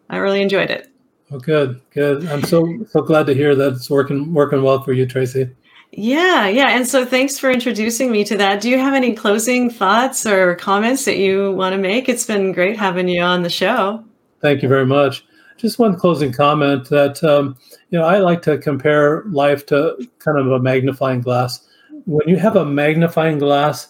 I 0.09 0.19
really 0.19 0.41
enjoyed 0.41 0.71
it. 0.71 0.89
Oh, 1.31 1.39
good, 1.39 1.81
good. 1.91 2.27
I'm 2.27 2.43
so 2.45 2.85
so 2.89 3.03
glad 3.03 3.27
to 3.27 3.35
hear 3.35 3.55
that 3.57 3.75
it's 3.75 3.91
working 3.91 4.33
working 4.33 4.63
well 4.63 4.83
for 4.83 4.93
you, 4.93 5.07
Tracy. 5.07 5.51
Yeah, 5.93 6.47
yeah. 6.47 6.77
And 6.77 6.87
so 6.87 7.05
thanks 7.05 7.39
for 7.39 7.51
introducing 7.51 8.13
me 8.13 8.23
to 8.25 8.37
that. 8.37 8.61
Do 8.61 8.69
you 8.69 8.79
have 8.79 8.95
any 8.95 9.15
closing 9.15 9.71
thoughts 9.71 10.27
or 10.27 10.55
comments 10.57 11.05
that 11.05 11.17
you 11.17 11.53
want 11.53 11.73
to 11.73 11.79
make? 11.79 12.09
It's 12.09 12.27
been 12.27 12.53
great 12.53 12.77
having 12.77 13.09
you 13.09 13.23
on 13.23 13.43
the 13.43 13.51
show. 13.51 14.05
Thank 14.41 14.63
you 14.63 14.69
very 14.69 14.87
much. 14.87 15.25
Just 15.57 15.79
one 15.79 15.97
closing 15.97 16.33
comment 16.33 16.89
that 16.91 17.23
um, 17.25 17.57
you 17.91 17.99
know 17.99 18.05
I 18.05 18.19
like 18.19 18.43
to 18.43 18.59
compare 18.59 19.25
life 19.25 19.67
to 19.67 19.97
kind 20.19 20.39
of 20.39 20.47
a 20.53 20.61
magnifying 20.61 21.23
glass. 21.23 21.67
When 22.05 22.29
you 22.29 22.37
have 22.37 22.55
a 22.55 22.65
magnifying 22.65 23.39
glass, 23.39 23.89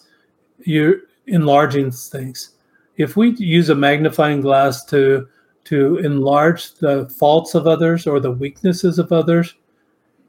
you're 0.61 1.01
enlarging 1.27 1.91
things. 1.91 2.51
If 2.95 3.15
we 3.15 3.31
use 3.35 3.69
a 3.69 3.75
magnifying 3.75 4.41
glass 4.41 4.83
to 4.85 5.27
to 5.67 5.97
enlarge 5.97 6.73
the 6.75 7.09
faults 7.17 7.55
of 7.55 7.67
others 7.67 8.07
or 8.07 8.19
the 8.19 8.31
weaknesses 8.31 8.99
of 8.99 9.11
others, 9.11 9.55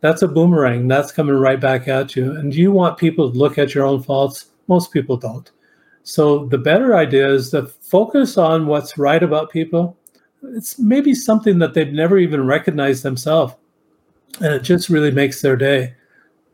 that's 0.01 0.23
a 0.23 0.29
boomerang. 0.29 0.89
That's 0.89 1.13
coming 1.13 1.35
right 1.35 1.61
back 1.61 1.89
at 1.89 2.15
you. 2.15 2.33
And 2.37 2.55
you 2.55 2.73
want 2.73 2.99
people 2.99 3.31
to 3.31 3.39
look 3.39 3.59
at 3.59 3.75
your 3.75 3.85
own 3.85 4.03
faults? 4.03 4.47
Most 4.69 4.93
people 4.93 5.17
don't. 5.17 5.51
So 6.03 6.47
the 6.47 6.59
better 6.59 6.97
idea 6.97 7.29
is 7.29 7.51
to 7.51 7.67
focus 7.67 8.39
on 8.39 8.67
what's 8.67 8.99
right 8.99 9.23
about 9.23 9.51
people. 9.51 9.97
It's 10.43 10.79
maybe 10.79 11.15
something 11.15 11.59
that 11.59 11.75
they've 11.75 11.93
never 11.93 12.19
even 12.19 12.47
recognized 12.47 13.03
themselves. 13.03 13.55
And 14.41 14.55
it 14.55 14.63
just 14.63 14.89
really 14.89 15.11
makes 15.11 15.43
their 15.43 15.57
day. 15.57 15.95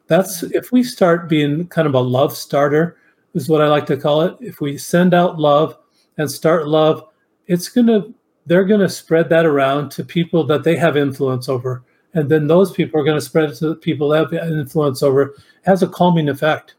That's 0.06 0.42
if 0.42 0.72
we 0.72 0.82
start 0.82 1.28
being 1.28 1.68
kind 1.68 1.86
of 1.86 1.94
a 1.94 2.00
love 2.00 2.36
starter, 2.36 2.96
is 3.34 3.48
what 3.48 3.60
I 3.60 3.68
like 3.68 3.86
to 3.86 3.96
call 3.96 4.22
it. 4.22 4.36
If 4.40 4.60
we 4.60 4.78
send 4.78 5.12
out 5.14 5.38
love 5.38 5.76
and 6.18 6.30
start 6.30 6.68
love, 6.68 7.08
it's 7.46 7.68
gonna 7.68 8.06
they're 8.46 8.64
gonna 8.64 8.88
spread 8.88 9.28
that 9.30 9.46
around 9.46 9.90
to 9.92 10.04
people 10.04 10.44
that 10.44 10.64
they 10.64 10.76
have 10.76 10.96
influence 10.96 11.48
over. 11.48 11.82
And 12.14 12.28
then 12.28 12.46
those 12.46 12.72
people 12.72 13.00
are 13.00 13.04
going 13.04 13.18
to 13.18 13.24
spread 13.24 13.50
it 13.50 13.56
to 13.56 13.70
the 13.70 13.74
people 13.74 14.08
that 14.10 14.32
have 14.32 14.52
influence 14.52 15.02
over. 15.02 15.22
It 15.22 15.34
has 15.64 15.82
a 15.82 15.88
calming 15.88 16.28
effect. 16.28 16.76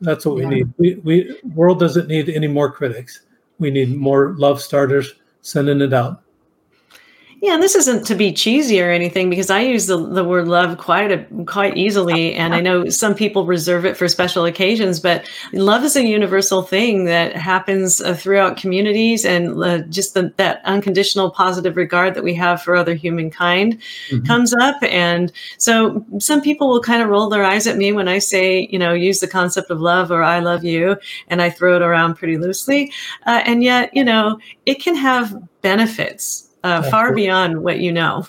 That's 0.00 0.24
what 0.24 0.38
yeah. 0.38 0.48
we 0.48 0.54
need. 0.54 0.72
We, 0.78 0.94
we 1.02 1.40
world 1.54 1.80
doesn't 1.80 2.06
need 2.06 2.28
any 2.28 2.46
more 2.46 2.70
critics. 2.70 3.22
We 3.58 3.72
need 3.72 3.96
more 3.96 4.36
love 4.38 4.62
starters 4.62 5.14
sending 5.42 5.80
it 5.80 5.92
out. 5.92 6.22
Yeah, 7.40 7.54
and 7.54 7.62
this 7.62 7.76
isn't 7.76 8.04
to 8.08 8.16
be 8.16 8.32
cheesy 8.32 8.82
or 8.82 8.90
anything 8.90 9.30
because 9.30 9.48
I 9.48 9.60
use 9.60 9.86
the, 9.86 9.96
the 9.96 10.24
word 10.24 10.48
love 10.48 10.76
quite 10.76 11.12
a, 11.12 11.24
quite 11.44 11.76
easily, 11.76 12.34
and 12.34 12.52
I 12.52 12.60
know 12.60 12.88
some 12.88 13.14
people 13.14 13.46
reserve 13.46 13.84
it 13.84 13.96
for 13.96 14.08
special 14.08 14.44
occasions. 14.44 14.98
But 14.98 15.30
love 15.52 15.84
is 15.84 15.94
a 15.94 16.04
universal 16.04 16.62
thing 16.62 17.04
that 17.04 17.36
happens 17.36 18.00
uh, 18.00 18.14
throughout 18.14 18.56
communities, 18.56 19.24
and 19.24 19.62
uh, 19.62 19.78
just 19.82 20.14
the, 20.14 20.32
that 20.36 20.62
unconditional 20.64 21.30
positive 21.30 21.76
regard 21.76 22.14
that 22.14 22.24
we 22.24 22.34
have 22.34 22.60
for 22.60 22.74
other 22.74 22.94
humankind 22.94 23.78
mm-hmm. 24.10 24.24
comes 24.26 24.52
up. 24.54 24.82
And 24.82 25.30
so, 25.58 26.04
some 26.18 26.40
people 26.40 26.68
will 26.68 26.82
kind 26.82 27.02
of 27.02 27.08
roll 27.08 27.28
their 27.28 27.44
eyes 27.44 27.68
at 27.68 27.76
me 27.76 27.92
when 27.92 28.08
I 28.08 28.18
say, 28.18 28.66
you 28.68 28.80
know, 28.80 28.92
use 28.92 29.20
the 29.20 29.28
concept 29.28 29.70
of 29.70 29.80
love 29.80 30.10
or 30.10 30.24
"I 30.24 30.40
love 30.40 30.64
you," 30.64 30.96
and 31.28 31.40
I 31.40 31.50
throw 31.50 31.76
it 31.76 31.82
around 31.82 32.16
pretty 32.16 32.36
loosely. 32.36 32.92
Uh, 33.26 33.42
and 33.44 33.62
yet, 33.62 33.94
you 33.94 34.02
know, 34.02 34.40
it 34.66 34.82
can 34.82 34.96
have 34.96 35.36
benefits 35.62 36.47
uh, 36.64 36.82
far 36.82 37.14
beyond 37.14 37.62
what 37.62 37.80
you 37.80 37.92
know. 37.92 38.26